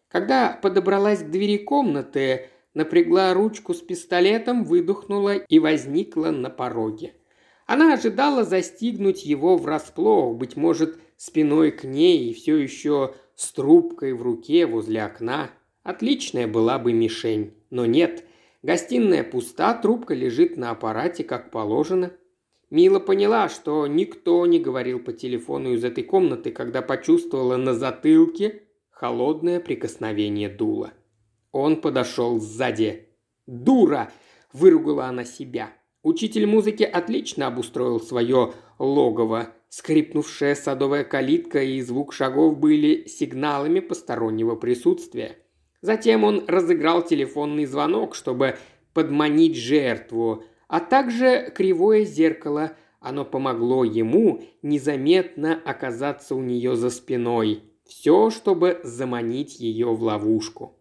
Когда 0.09 0.59
подобралась 0.61 1.23
к 1.23 1.29
двери 1.29 1.57
комнаты, 1.57 2.49
напрягла 2.73 3.33
ручку 3.33 3.73
с 3.73 3.81
пистолетом, 3.81 4.65
выдохнула 4.65 5.35
и 5.35 5.59
возникла 5.59 6.31
на 6.31 6.49
пороге. 6.49 7.13
Она 7.65 7.93
ожидала 7.93 8.43
застигнуть 8.43 9.25
его 9.25 9.57
врасплох, 9.57 10.37
быть 10.37 10.55
может, 10.55 10.99
спиной 11.17 11.71
к 11.71 11.83
ней 11.83 12.29
и 12.29 12.33
все 12.33 12.57
еще 12.57 13.13
с 13.35 13.51
трубкой 13.51 14.13
в 14.13 14.21
руке 14.21 14.65
возле 14.65 15.03
окна. 15.03 15.51
Отличная 15.83 16.47
была 16.47 16.79
бы 16.79 16.93
мишень, 16.93 17.53
но 17.69 17.85
нет. 17.85 18.25
Гостиная 18.63 19.23
пуста, 19.23 19.73
трубка 19.73 20.13
лежит 20.13 20.57
на 20.57 20.71
аппарате, 20.71 21.23
как 21.23 21.51
положено. 21.51 22.11
Мила 22.71 22.99
поняла, 22.99 23.47
что 23.47 23.85
никто 23.85 24.45
не 24.45 24.59
говорил 24.59 24.99
по 24.99 25.13
телефону 25.13 25.73
из 25.73 25.83
этой 25.83 26.03
комнаты, 26.03 26.51
когда 26.51 26.81
почувствовала 26.81 27.57
на 27.57 27.73
затылке 27.73 28.63
холодное 28.89 29.59
прикосновение 29.59 30.49
дула. 30.49 30.93
Он 31.51 31.79
подошел 31.79 32.39
сзади. 32.39 33.09
«Дура!»– 33.45 34.11
выругала 34.53 35.05
она 35.05 35.23
себя. 35.23 35.71
Учитель 36.01 36.47
музыки 36.47 36.83
отлично 36.83 37.47
обустроил 37.47 37.99
свое 37.99 38.53
логово. 38.79 39.49
Скрипнувшая 39.77 40.55
садовая 40.55 41.03
калитка 41.03 41.61
и 41.61 41.81
звук 41.81 42.13
шагов 42.13 42.57
были 42.57 43.09
сигналами 43.09 43.81
постороннего 43.81 44.55
присутствия. 44.55 45.35
Затем 45.81 46.23
он 46.23 46.45
разыграл 46.47 47.03
телефонный 47.03 47.65
звонок, 47.65 48.15
чтобы 48.15 48.55
подманить 48.93 49.57
жертву, 49.57 50.45
а 50.69 50.79
также 50.79 51.51
кривое 51.53 52.05
зеркало. 52.05 52.71
Оно 53.01 53.25
помогло 53.25 53.83
ему 53.83 54.43
незаметно 54.61 55.59
оказаться 55.65 56.35
у 56.35 56.41
нее 56.41 56.77
за 56.77 56.89
спиной. 56.89 57.61
Все, 57.85 58.29
чтобы 58.29 58.79
заманить 58.85 59.59
ее 59.59 59.87
в 59.87 60.01
ловушку. 60.03 60.79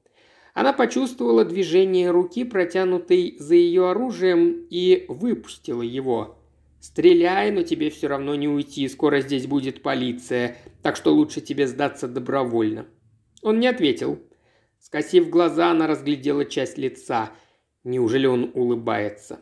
Она 0.53 0.73
почувствовала 0.73 1.45
движение 1.45 2.13
руки, 2.13 2.45
протянутой 2.45 3.35
за 3.41 3.57
ее 3.57 3.91
оружием, 3.91 4.69
и 4.71 5.05
выпустила 5.09 5.83
его. 5.83 6.39
«Стреляй, 6.85 7.51
но 7.51 7.63
тебе 7.63 7.89
все 7.89 8.09
равно 8.09 8.35
не 8.35 8.47
уйти, 8.47 8.87
скоро 8.89 9.23
здесь 9.23 9.47
будет 9.47 9.81
полиция, 9.81 10.59
так 10.83 10.97
что 10.97 11.15
лучше 11.15 11.41
тебе 11.41 11.67
сдаться 11.67 12.07
добровольно». 12.07 12.85
Он 13.41 13.59
не 13.59 13.69
ответил. 13.69 14.19
Скосив 14.81 15.31
глаза, 15.31 15.71
она 15.71 15.87
разглядела 15.87 16.45
часть 16.45 16.77
лица. 16.77 17.31
Неужели 17.85 18.27
он 18.27 18.51
улыбается? 18.53 19.41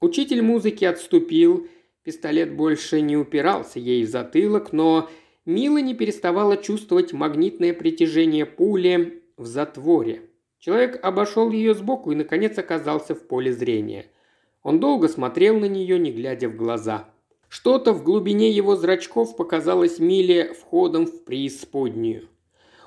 Учитель 0.00 0.40
музыки 0.40 0.84
отступил, 0.84 1.66
пистолет 2.04 2.54
больше 2.54 3.00
не 3.00 3.16
упирался 3.16 3.80
ей 3.80 4.04
в 4.04 4.08
затылок, 4.08 4.72
но 4.72 5.10
Мила 5.44 5.78
не 5.78 5.94
переставала 5.94 6.56
чувствовать 6.56 7.12
магнитное 7.12 7.74
притяжение 7.74 8.46
пули 8.46 9.24
в 9.36 9.46
затворе. 9.46 10.30
Человек 10.60 11.04
обошел 11.04 11.50
ее 11.50 11.74
сбоку 11.74 12.12
и, 12.12 12.14
наконец, 12.14 12.56
оказался 12.56 13.16
в 13.16 13.26
поле 13.26 13.52
зрения. 13.52 14.06
Он 14.64 14.80
долго 14.80 15.08
смотрел 15.08 15.60
на 15.60 15.66
нее, 15.66 15.98
не 16.00 16.10
глядя 16.10 16.48
в 16.48 16.56
глаза. 16.56 17.08
Что-то 17.48 17.92
в 17.92 18.02
глубине 18.02 18.50
его 18.50 18.74
зрачков 18.74 19.36
показалось 19.36 20.00
Миле 20.00 20.54
входом 20.54 21.06
в 21.06 21.22
преисподнюю. 21.24 22.28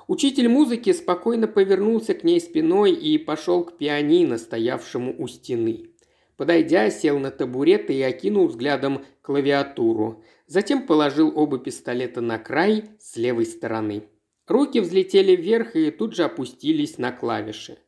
Учитель 0.08 0.48
музыки 0.48 0.92
спокойно 0.92 1.46
повернулся 1.46 2.14
к 2.14 2.24
ней 2.24 2.40
спиной 2.40 2.92
и 2.92 3.16
пошел 3.16 3.64
к 3.64 3.78
пианино, 3.78 4.36
стоявшему 4.38 5.14
у 5.18 5.28
стены. 5.28 5.90
Подойдя, 6.36 6.90
сел 6.90 7.18
на 7.18 7.30
табурет 7.30 7.90
и 7.90 8.02
окинул 8.02 8.48
взглядом 8.48 9.04
клавиатуру. 9.22 10.22
Затем 10.46 10.86
положил 10.86 11.32
оба 11.34 11.58
пистолета 11.58 12.20
на 12.20 12.38
край 12.38 12.84
с 13.00 13.16
левой 13.16 13.46
стороны. 13.46 14.04
Руки 14.46 14.80
взлетели 14.80 15.36
вверх 15.36 15.76
и 15.76 15.90
тут 15.90 16.14
же 16.14 16.24
опустились 16.24 16.98
на 16.98 17.12
клавиши. 17.12 17.78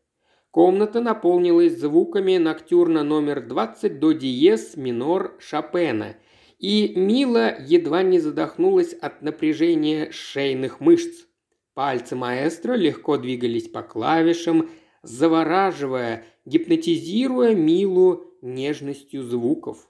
Комната 0.50 1.00
наполнилась 1.00 1.78
звуками 1.78 2.36
ноктюрна 2.36 3.04
номер 3.04 3.40
20 3.40 4.00
до 4.00 4.12
диез 4.12 4.76
минор 4.76 5.36
Шопена, 5.38 6.16
и 6.58 6.92
Мила 6.96 7.54
едва 7.60 8.02
не 8.02 8.18
задохнулась 8.18 8.92
от 8.92 9.22
напряжения 9.22 10.10
шейных 10.10 10.80
мышц. 10.80 11.26
Пальцы 11.74 12.16
маэстро 12.16 12.74
легко 12.74 13.16
двигались 13.16 13.68
по 13.68 13.82
клавишам, 13.82 14.70
завораживая, 15.04 16.24
гипнотизируя 16.44 17.54
Милу 17.54 18.24
нежностью 18.42 19.22
звуков. 19.22 19.88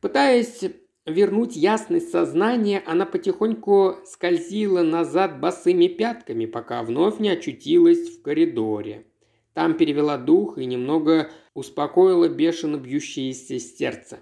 Пытаясь 0.00 0.64
вернуть 1.04 1.54
ясность 1.54 2.10
сознания, 2.10 2.82
она 2.86 3.04
потихоньку 3.04 3.96
скользила 4.06 4.82
назад 4.82 5.38
босыми 5.38 5.88
пятками, 5.88 6.46
пока 6.46 6.82
вновь 6.82 7.20
не 7.20 7.28
очутилась 7.28 8.08
в 8.08 8.22
коридоре. 8.22 9.04
Там 9.54 9.74
перевела 9.74 10.16
дух 10.16 10.58
и 10.58 10.64
немного 10.64 11.30
успокоила 11.54 12.28
бешено 12.28 12.76
бьющееся 12.76 13.58
сердце. 13.58 14.20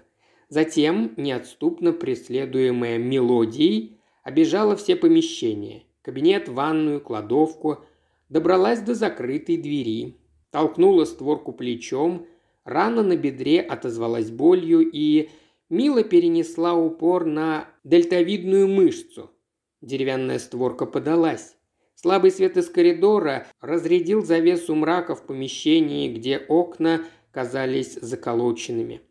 Затем, 0.49 1.13
неотступно 1.15 1.93
преследуемая 1.93 2.97
мелодией, 2.97 3.97
обежала 4.23 4.75
все 4.75 4.95
помещения. 4.95 5.83
Кабинет, 6.01 6.49
ванную, 6.49 6.99
кладовку. 6.99 7.85
Добралась 8.29 8.81
до 8.81 8.93
закрытой 8.93 9.57
двери. 9.57 10.17
Толкнула 10.49 11.05
створку 11.05 11.53
плечом. 11.53 12.27
Рана 12.65 13.03
на 13.03 13.15
бедре 13.15 13.61
отозвалась 13.61 14.29
болью 14.29 14.81
и 14.81 15.29
Мила 15.71 16.03
перенесла 16.03 16.73
упор 16.73 17.23
на 17.23 17.65
дельтовидную 17.85 18.67
мышцу. 18.67 19.31
Деревянная 19.79 20.37
створка 20.37 20.85
подалась. 20.85 21.55
Слабый 22.01 22.31
свет 22.31 22.57
из 22.57 22.67
коридора 22.67 23.45
разрядил 23.59 24.25
завесу 24.25 24.73
мрака 24.73 25.13
в 25.13 25.23
помещении, 25.23 26.11
где 26.11 26.39
окна 26.39 27.05
казались 27.29 27.93
заколоченными. 27.93 29.01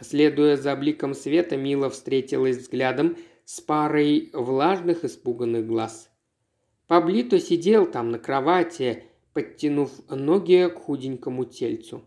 Следуя 0.00 0.56
за 0.56 0.74
бликом 0.74 1.14
света, 1.14 1.56
Мила 1.56 1.90
встретилась 1.90 2.56
взглядом 2.56 3.16
с 3.44 3.60
парой 3.60 4.30
влажных 4.32 5.04
испуганных 5.04 5.64
глаз. 5.64 6.10
Паблито 6.88 7.38
сидел 7.38 7.86
там 7.86 8.10
на 8.10 8.18
кровати, 8.18 9.04
подтянув 9.32 9.92
ноги 10.08 10.68
к 10.68 10.74
худенькому 10.74 11.44
тельцу. 11.44 12.02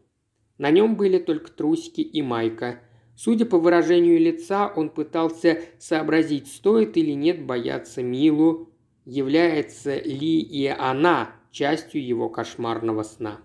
На 0.58 0.72
нем 0.72 0.98
были 0.98 1.20
только 1.20 1.52
трусики 1.52 2.02
и 2.02 2.22
майка– 2.22 2.82
Судя 3.16 3.46
по 3.46 3.60
выражению 3.60 4.20
лица, 4.20 4.74
он 4.76 4.90
пытался 4.90 5.62
сообразить, 5.78 6.48
стоит 6.48 6.98
или 6.98 7.12
нет 7.12 7.46
бояться 7.46 8.02
Милу, 8.02 8.73
является 9.06 10.00
ли 10.00 10.40
и 10.40 10.68
она 10.68 11.36
частью 11.52 12.06
его 12.06 12.30
кошмарного 12.30 13.04
сна. 13.04 13.42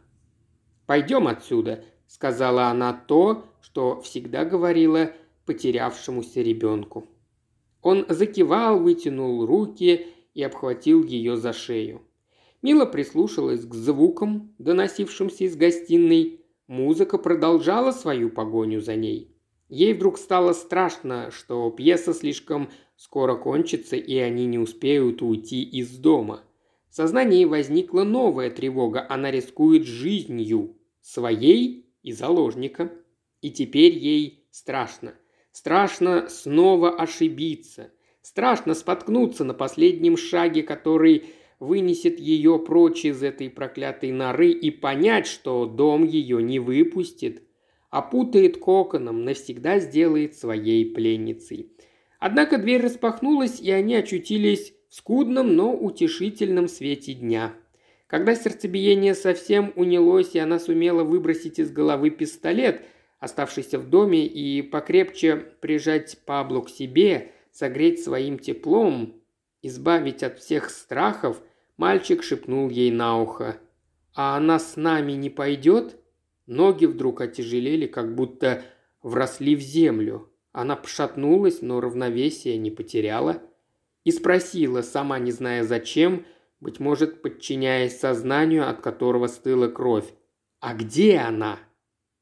«Пойдем 0.87 1.29
отсюда»,– 1.29 1.85
сказала 2.07 2.67
она 2.67 2.93
то, 2.93 3.45
что 3.61 4.01
всегда 4.01 4.45
говорила 4.45 5.13
потерявшемуся 5.45 6.41
ребенку. 6.41 7.07
Он 7.83 8.07
закивал, 8.09 8.81
вытянул 8.81 9.47
руки 9.47 10.07
и 10.35 10.43
обхватил 10.43 11.05
ее 11.05 11.37
за 11.37 11.53
шею. 11.53 12.03
Мила 12.63 12.87
прислушалась 12.87 13.65
к 13.65 13.75
звукам, 13.75 14.55
доносившимся 14.59 15.45
из 15.45 15.57
гостиной. 15.57 16.45
Музыка 16.67 17.19
продолжала 17.19 17.93
свою 17.93 18.31
погоню 18.31 18.81
за 18.81 18.97
ней. 18.97 19.38
Ей 19.69 19.93
вдруг 19.93 20.19
стало 20.19 20.53
страшно, 20.55 21.31
что 21.31 21.71
пьеса 21.71 22.15
слишком 22.15 22.71
скоро 22.97 23.37
кончится, 23.37 23.97
и 23.97 24.17
они 24.17 24.47
не 24.47 24.59
успеют 24.59 25.23
уйти 25.23 25.63
из 25.63 25.97
дома. 25.99 26.43
В 26.89 26.95
сознании 26.95 27.45
возникла 27.45 28.03
новая 28.03 28.51
тревога. 28.51 29.07
Она 29.09 29.31
рискует 29.31 29.85
жизнью, 29.85 30.77
своей 31.03 31.87
и 32.03 32.13
заложника. 32.13 32.91
И 33.43 33.51
теперь 33.51 33.93
ей 33.93 34.47
страшно. 34.51 35.15
Страшно 35.53 36.29
снова 36.29 36.97
ошибиться. 36.97 37.91
Страшно 38.23 38.75
споткнуться 38.75 39.45
на 39.45 39.55
последнем 39.55 40.17
шаге, 40.17 40.63
который 40.63 41.27
вынесет 41.61 42.19
ее 42.19 42.59
прочь 42.59 43.05
из 43.05 43.23
этой 43.23 43.51
проклятой 43.51 44.13
норы 44.13 44.51
и 44.51 44.71
понять, 44.71 45.27
что 45.27 45.67
дом 45.67 46.05
ее 46.05 46.43
не 46.43 46.59
выпустит, 46.59 47.43
опутает 47.91 48.59
коконом, 48.59 49.25
навсегда 49.25 49.79
сделает 49.79 50.37
своей 50.37 50.85
пленницей. 50.85 51.73
Однако 52.19 52.59
дверь 52.59 52.83
распахнулась, 52.83 53.61
и 53.61 53.71
они 53.71 53.95
очутились 53.95 54.75
в 54.89 54.97
скудном, 54.97 55.55
но 55.55 55.73
утешительном 55.73 56.69
свете 56.69 57.15
дня. 57.15 57.55
Когда 58.07 58.35
сердцебиение 58.35 59.15
совсем 59.15 59.73
унялось, 59.77 60.35
и 60.35 60.39
она 60.39 60.59
сумела 60.59 61.05
выбросить 61.05 61.59
из 61.59 61.71
головы 61.71 62.11
пистолет, 62.11 62.83
оставшийся 63.21 63.79
в 63.79 63.89
доме, 63.89 64.27
и 64.27 64.63
покрепче 64.63 65.37
прижать 65.37 66.19
Пабло 66.25 66.63
к 66.63 66.71
себе, 66.71 67.33
согреть 67.53 68.03
своим 68.03 68.39
теплом, 68.39 69.15
избавить 69.63 70.23
от 70.23 70.39
всех 70.39 70.71
страхов, 70.71 71.41
мальчик 71.77 72.23
шепнул 72.23 72.71
ей 72.71 72.91
на 72.91 73.21
ухо. 73.21 73.59
«А 74.15 74.37
она 74.37 74.59
с 74.59 74.77
нами 74.77 75.13
не 75.13 75.31
пойдет?» 75.31 75.98
Ноги 76.49 76.87
вдруг 76.87 77.21
отяжелели, 77.21 77.87
как 77.87 78.15
будто 78.15 78.63
вросли 79.03 79.55
в 79.55 79.61
землю. 79.61 80.33
Она 80.51 80.77
пошатнулась, 80.77 81.61
но 81.61 81.79
равновесие 81.79 82.57
не 82.57 82.71
потеряла. 82.71 83.43
И 84.05 84.11
спросила, 84.11 84.81
сама 84.81 85.19
не 85.19 85.31
зная 85.31 85.63
зачем, 85.63 86.25
быть 86.61 86.81
может, 86.81 87.21
подчиняясь 87.21 88.01
сознанию, 88.01 88.67
от 88.67 88.81
которого 88.81 89.27
стыла 89.27 89.69
кровь. 89.69 90.07
«А 90.59 90.73
где 90.73 91.19
она?» 91.19 91.59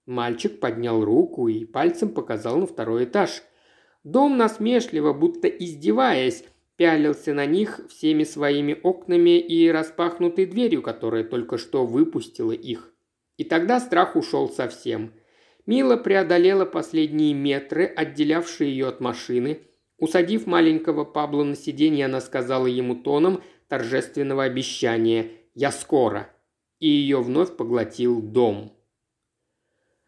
Мальчик 0.07 0.59
поднял 0.59 1.05
руку 1.05 1.47
и 1.47 1.65
пальцем 1.65 2.09
показал 2.09 2.59
на 2.59 2.67
второй 2.67 3.05
этаж. 3.05 3.45
Дом 4.03 4.37
насмешливо, 4.37 5.13
будто 5.13 5.47
издеваясь, 5.47 6.43
пялился 6.75 7.33
на 7.33 7.47
них 7.47 7.81
всеми 7.89 8.25
своими 8.25 8.77
окнами 8.83 9.39
и 9.39 9.71
распахнутой 9.71 10.47
дверью, 10.47 10.83
которая 10.83 11.23
только 11.23 11.59
что 11.59 11.87
выпустила 11.87 12.53
их. 12.53 12.93
И 13.37 13.45
тогда 13.45 13.81
страх 13.81 14.17
ушел 14.17 14.49
совсем. 14.49 15.13
Мила 15.67 15.97
преодолела 15.97 16.65
последние 16.65 17.35
метры, 17.35 17.85
отделявшие 17.85 18.71
ее 18.71 18.89
от 18.89 19.01
машины. 19.01 19.63
Усадив 19.99 20.47
маленького 20.47 21.05
Пабло 21.05 21.43
на 21.45 21.57
сиденье, 21.57 22.07
она 22.07 22.21
сказала 22.21 22.67
ему 22.67 22.97
тоном 22.97 23.43
торжественного 23.69 24.45
обещания 24.45 25.31
«Я 25.55 25.73
скоро!» 25.73 26.31
и 26.79 26.89
ее 26.89 27.23
вновь 27.23 27.57
поглотил 27.57 28.21
дом. 28.21 28.73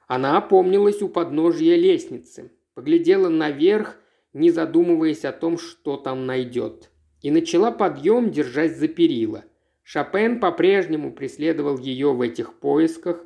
Она 0.06 0.38
опомнилась 0.38 1.02
у 1.02 1.08
подножья 1.08 1.76
лестницы, 1.76 2.52
поглядела 2.74 3.28
наверх, 3.28 3.96
не 4.32 4.50
задумываясь 4.50 5.24
о 5.24 5.32
том, 5.32 5.58
что 5.58 5.96
там 5.96 6.26
найдет, 6.26 6.90
и 7.22 7.30
начала 7.30 7.70
подъем, 7.70 8.30
держась 8.30 8.76
за 8.76 8.88
перила. 8.88 9.44
Шопен 9.90 10.38
по-прежнему 10.38 11.14
преследовал 11.14 11.78
ее 11.78 12.12
в 12.12 12.20
этих 12.20 12.52
поисках. 12.58 13.24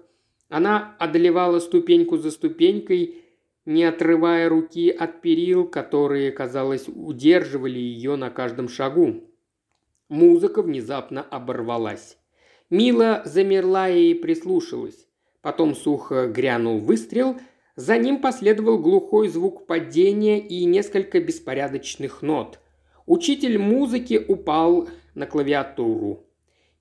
Она 0.49 0.95
одолевала 1.01 1.59
ступеньку 1.59 2.19
за 2.19 2.31
ступенькой, 2.31 3.17
не 3.67 3.83
отрывая 3.83 4.49
руки 4.49 4.89
от 4.89 5.23
перил, 5.23 5.67
которые, 5.67 6.31
казалось, 6.31 6.85
удерживали 6.87 7.81
ее 7.81 8.15
на 8.15 8.31
каждом 8.31 8.69
шагу. 8.69 9.25
Музыка 10.09 10.63
внезапно 10.63 11.23
оборвалась. 11.23 12.17
Мила 12.71 13.23
замерла 13.25 13.89
и 13.89 14.15
прислушалась. 14.15 15.09
Потом 15.41 15.75
сухо 15.75 16.29
грянул 16.29 16.79
выстрел, 16.79 17.41
за 17.75 17.99
ним 17.99 18.21
последовал 18.21 18.79
глухой 18.79 19.27
звук 19.27 19.67
падения 19.67 20.39
и 20.39 20.65
несколько 20.65 21.19
беспорядочных 21.19 22.23
нот. 22.23 22.61
Учитель 23.05 23.59
музыки 23.59 24.25
упал 24.29 24.89
на 25.17 25.27
клавиатуру. 25.27 26.25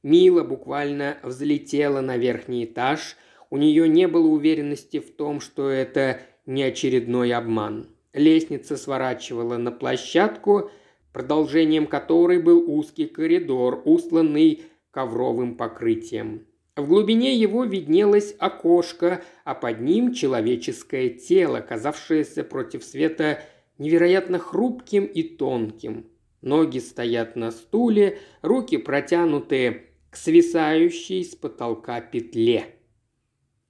Мила 0.03 0.43
буквально 0.43 1.17
взлетела 1.21 2.01
на 2.01 2.17
верхний 2.17 2.65
этаж. 2.65 3.15
У 3.51 3.57
нее 3.57 3.87
не 3.87 4.07
было 4.07 4.27
уверенности 4.27 4.99
в 4.99 5.11
том, 5.11 5.39
что 5.41 5.69
это 5.69 6.21
не 6.45 6.63
очередной 6.63 7.33
обман. 7.33 7.87
Лестница 8.13 8.77
сворачивала 8.77 9.57
на 9.57 9.71
площадку, 9.71 10.71
продолжением 11.13 11.85
которой 11.85 12.41
был 12.41 12.63
узкий 12.67 13.05
коридор, 13.05 13.81
устланный 13.85 14.63
ковровым 14.89 15.55
покрытием. 15.55 16.47
В 16.75 16.87
глубине 16.87 17.35
его 17.35 17.63
виднелось 17.63 18.33
окошко, 18.39 19.21
а 19.43 19.53
под 19.53 19.81
ним 19.81 20.13
человеческое 20.13 21.09
тело, 21.09 21.59
казавшееся 21.59 22.43
против 22.43 22.83
света 22.83 23.43
невероятно 23.77 24.39
хрупким 24.39 25.05
и 25.05 25.21
тонким. 25.21 26.07
Ноги 26.41 26.79
стоят 26.79 27.35
на 27.35 27.51
стуле, 27.51 28.17
руки 28.41 28.77
протянуты 28.77 29.90
к 30.11 30.17
свисающей 30.17 31.23
с 31.23 31.35
потолка 31.35 32.01
петле. 32.01 32.75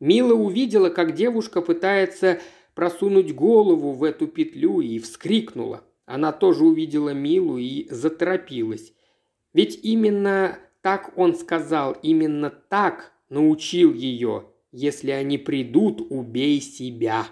Мила 0.01 0.33
увидела, 0.33 0.89
как 0.89 1.13
девушка 1.13 1.61
пытается 1.61 2.41
просунуть 2.73 3.33
голову 3.33 3.91
в 3.91 4.03
эту 4.03 4.27
петлю 4.27 4.81
и 4.81 4.99
вскрикнула. 4.99 5.83
Она 6.05 6.31
тоже 6.31 6.65
увидела 6.65 7.13
Милу 7.13 7.57
и 7.57 7.87
заторопилась. 7.89 8.91
Ведь 9.53 9.79
именно 9.83 10.57
так 10.81 11.17
он 11.17 11.35
сказал, 11.35 11.95
именно 12.01 12.49
так 12.49 13.13
научил 13.29 13.93
ее. 13.93 14.47
Если 14.71 15.11
они 15.11 15.37
придут, 15.37 16.01
убей 16.09 16.59
себя. 16.59 17.27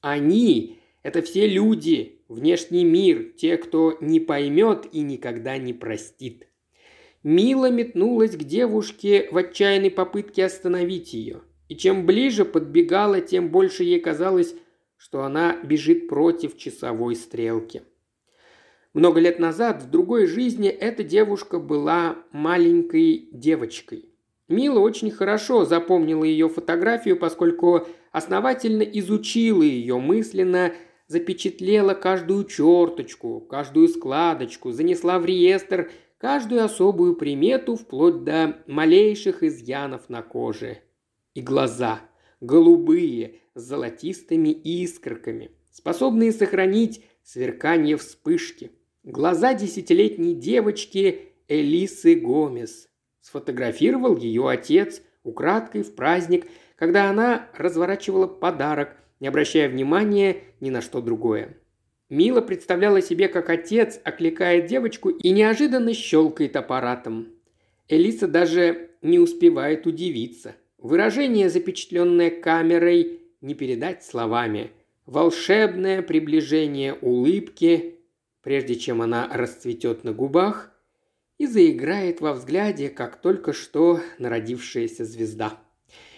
Они– 0.00 0.78
это 1.02 1.22
все 1.22 1.46
люди, 1.48 2.20
внешний 2.28 2.84
мир, 2.84 3.32
те, 3.36 3.56
кто 3.56 3.96
не 4.00 4.20
поймет 4.20 4.86
и 4.92 5.00
никогда 5.00 5.56
не 5.56 5.72
простит. 5.72 6.46
Мила 7.24 7.70
метнулась 7.70 8.36
к 8.36 8.44
девушке 8.44 9.28
в 9.32 9.38
отчаянной 9.38 9.90
попытке 9.90 10.44
остановить 10.44 11.14
ее. 11.14 11.40
И 11.70 11.74
чем 11.74 12.04
ближе 12.04 12.44
подбегала, 12.44 13.22
тем 13.22 13.48
больше 13.48 13.82
ей 13.82 13.98
казалось, 13.98 14.54
что 14.98 15.22
она 15.22 15.56
бежит 15.62 16.06
против 16.06 16.58
часовой 16.58 17.16
стрелки. 17.16 17.82
Много 18.92 19.20
лет 19.20 19.38
назад, 19.38 19.82
в 19.82 19.90
другой 19.90 20.26
жизни, 20.26 20.68
эта 20.68 21.02
девушка 21.02 21.58
была 21.58 22.18
маленькой 22.30 23.30
девочкой. 23.32 24.10
Мила 24.48 24.80
очень 24.80 25.10
хорошо 25.10 25.64
запомнила 25.64 26.24
ее 26.24 26.50
фотографию, 26.50 27.16
поскольку 27.16 27.88
основательно 28.12 28.82
изучила 28.82 29.62
ее 29.62 29.98
мысленно, 29.98 30.74
запечатлела 31.06 31.94
каждую 31.94 32.44
черточку, 32.44 33.40
каждую 33.40 33.88
складочку, 33.88 34.72
занесла 34.72 35.18
в 35.18 35.24
реестр 35.24 35.90
каждую 36.24 36.64
особую 36.64 37.16
примету 37.16 37.76
вплоть 37.76 38.24
до 38.24 38.56
малейших 38.66 39.42
изъянов 39.42 40.08
на 40.08 40.22
коже. 40.22 40.78
И 41.34 41.42
глаза, 41.42 42.00
голубые, 42.40 43.42
с 43.54 43.62
золотистыми 43.62 44.48
искорками, 44.48 45.50
способные 45.70 46.32
сохранить 46.32 47.04
сверкание 47.22 47.98
вспышки– 47.98 48.72
Глаза 49.04 49.52
десятилетней 49.52 50.32
девочки 50.34 51.34
Элисы 51.46 52.14
Гомес. 52.14 52.88
Сфотографировал 53.20 54.16
ее 54.16 54.48
отец 54.48 55.02
украдкой 55.24 55.82
в 55.82 55.94
праздник, 55.94 56.46
когда 56.74 57.10
она 57.10 57.50
разворачивала 57.52 58.26
подарок, 58.26 58.96
не 59.20 59.28
обращая 59.28 59.68
внимания 59.68 60.38
ни 60.60 60.70
на 60.70 60.80
что 60.80 61.02
другое. 61.02 61.58
Мила 62.10 62.40
представляла 62.40 63.00
себе, 63.00 63.28
как 63.28 63.48
отец 63.48 64.00
окликает 64.04 64.66
девочку 64.66 65.08
и 65.08 65.30
неожиданно 65.30 65.94
щелкает 65.94 66.56
аппаратом. 66.56 67.28
Элиса 67.88 68.28
даже 68.28 68.90
не 69.02 69.18
успевает 69.18 69.86
удивиться. 69.86 70.54
Выражение, 70.78 71.48
запечатленное 71.48 72.30
камерой, 72.30 73.20
не 73.40 73.54
передать 73.54 74.04
словами. 74.04 74.70
Волшебное 75.06 76.02
приближение 76.02 76.94
улыбки, 76.94 78.00
прежде 78.42 78.74
чем 78.74 79.02
она 79.02 79.28
расцветет 79.32 80.04
на 80.04 80.12
губах 80.12 80.70
и 81.38 81.46
заиграет 81.46 82.20
во 82.20 82.32
взгляде, 82.32 82.88
как 82.88 83.20
только 83.20 83.52
что 83.52 84.00
народившаяся 84.18 85.04
звезда. 85.04 85.58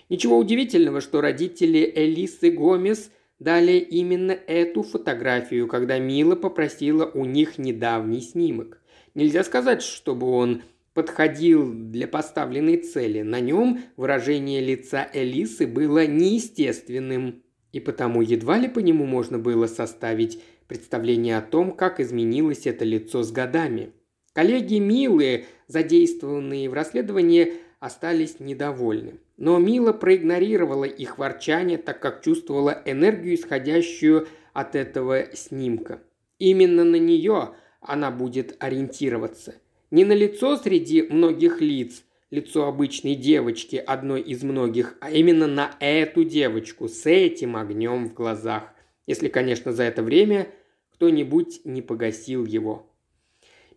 Ничего 0.09 0.39
удивительного, 0.39 1.01
что 1.01 1.21
родители 1.21 1.91
Элисы 1.95 2.51
Гомес 2.51 3.11
дали 3.39 3.79
именно 3.79 4.33
эту 4.33 4.83
фотографию, 4.83 5.69
когда 5.69 5.99
Мила 5.99 6.37
попросила 6.37 7.05
у 7.07 7.25
них 7.25 7.59
недавний 7.59 8.21
снимок. 8.21 8.81
Нельзя 9.15 9.45
сказать, 9.45 9.83
чтобы 9.83 10.29
он 10.29 10.63
подходил 10.95 11.73
для 11.73 12.09
поставленной 12.09 12.79
цели. 12.79 13.23
На 13.23 13.41
нем 13.41 13.81
выражение 13.97 14.61
лица 14.61 15.09
Элисы 15.13 15.67
было 15.67 16.07
неестественным, 16.07 17.43
и 17.73 17.81
потому 17.81 18.23
едва 18.23 18.57
ли 18.57 18.69
по 18.69 18.79
нему 18.79 19.05
можно 19.05 19.39
было 19.39 19.67
составить 19.67 20.41
представление 20.69 21.37
о 21.37 21.43
том, 21.43 21.73
как 21.73 22.01
изменилось 22.01 22.67
это 22.67 22.85
лицо 22.85 23.23
с 23.23 23.31
годами. 23.31 23.93
Коллеги 24.33 24.77
Милы, 24.79 25.45
задействованные 25.67 26.69
в 26.69 26.75
расследовании, 26.75 27.55
остались 27.79 28.41
недовольны. 28.41 29.21
Но 29.37 29.59
Мила 29.59 29.93
проигнорировала 29.93 30.85
их 30.85 31.19
ворчание, 31.19 31.79
так 31.79 32.01
как 32.01 32.23
чувствовала 32.23 32.83
энергию, 32.85 33.35
исходящую 33.35 34.29
от 34.53 34.75
этого 34.75 35.27
снимка. 35.35 36.01
Именно 36.39 36.85
на 36.85 36.97
нее 36.97 37.55
она 37.81 38.11
будет 38.11 38.57
ориентироваться. 38.59 39.55
Не 39.91 40.05
на 40.05 40.13
лицо 40.13 40.57
среди 40.57 41.03
многих 41.03 41.61
лиц, 41.61 42.03
лицо 42.31 42.67
обычной 42.67 43.15
девочки, 43.15 43.77
одной 43.77 44.23
из 44.23 44.43
многих, 44.43 44.97
а 45.01 45.11
именно 45.11 45.47
на 45.47 45.77
эту 45.81 46.25
девочку 46.25 46.89
с 46.89 47.07
этим 47.07 47.57
огнем 47.57 48.09
в 48.09 48.15
глазах. 48.15 48.73
Если, 49.07 49.29
конечно, 49.29 49.73
за 49.73 49.85
это 49.85 50.03
время 50.03 50.49
кто-нибудь 50.95 51.61
не 51.65 51.83
погасил 51.83 52.47
его. 52.47 52.91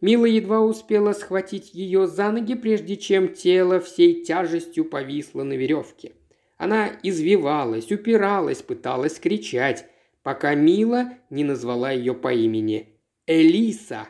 Мила 0.02 0.26
едва 0.26 0.62
успела 0.62 1.14
схватить 1.14 1.74
ее 1.74 2.08
за 2.08 2.32
ноги, 2.32 2.56
прежде 2.56 2.96
чем 2.96 3.34
тело 3.34 3.80
всей 3.80 4.24
тяжестью 4.24 4.86
повисло 4.86 5.44
на 5.44 5.54
веревке. 5.54 6.14
Она 6.58 6.90
извивалась, 7.04 7.92
упиралась, 7.92 8.62
пыталась 8.62 9.20
кричать, 9.20 9.86
пока 10.24 10.56
Мила 10.56 11.14
не 11.30 11.44
назвала 11.44 11.92
ее 11.92 12.14
по 12.14 12.34
имени. 12.34 12.96
«Элиса!» 13.28 14.08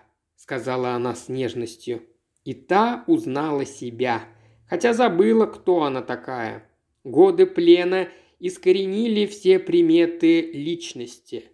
сказала 0.50 0.94
она 0.94 1.14
с 1.14 1.30
нежностью. 1.30 2.02
И 2.44 2.56
та 2.56 3.04
узнала 3.06 3.66
себя, 3.66 4.24
хотя 4.68 4.94
забыла, 4.94 5.46
кто 5.46 5.84
она 5.84 6.02
такая. 6.02 6.68
Годы 7.04 7.46
плена 7.46 8.08
искоренили 8.40 9.28
все 9.28 9.60
приметы 9.60 10.42
личности. 10.42 11.52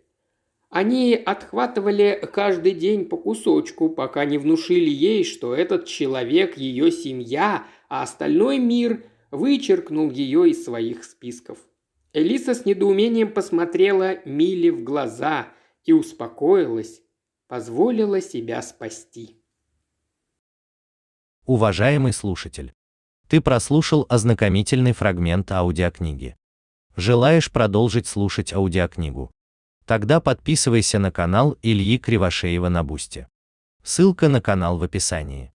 Они 0.76 1.16
отхватывали 1.16 2.20
каждый 2.34 2.74
день 2.74 3.06
по 3.06 3.16
кусочку, 3.16 3.88
пока 3.88 4.26
не 4.26 4.38
внушили 4.38 4.90
ей, 4.90 5.24
что 5.24 5.56
этот 5.56 5.86
человек– 5.86 6.58
ее 6.58 6.92
семья, 6.92 7.66
а 7.88 8.04
остальной 8.04 8.58
мир 8.60 9.06
вычеркнул 9.32 10.12
ее 10.12 10.50
из 10.50 10.66
своих 10.66 11.06
списков. 11.06 11.60
Элиса 12.12 12.54
с 12.54 12.66
недоумением 12.66 13.32
посмотрела 13.32 14.18
Миле 14.26 14.70
в 14.74 14.84
глаза 14.84 15.48
и 15.86 15.94
успокоилась, 15.94 17.02
позволила 17.48 18.20
себя 18.20 18.62
спасти. 18.62 19.42
Уважаемый 21.46 22.12
слушатель, 22.12 22.74
ты 23.30 23.40
прослушал 23.40 24.06
ознакомительный 24.10 24.92
фрагмент 24.92 25.54
аудиокниги. 25.54 26.36
Желаешь 26.98 27.50
продолжить 27.50 28.08
слушать 28.08 28.52
аудиокнигу? 28.52 29.32
Тогда 29.86 30.20
подписывайся 30.20 31.00
на 31.00 31.12
канал 31.12 31.58
Ильи 31.62 31.98
Кривошеева 32.00 32.70
на 32.70 32.84
Бусте. 32.84 33.28
Ссылка 33.84 34.30
на 34.30 34.42
канал 34.42 34.80
в 34.80 34.84
описании. 34.84 35.54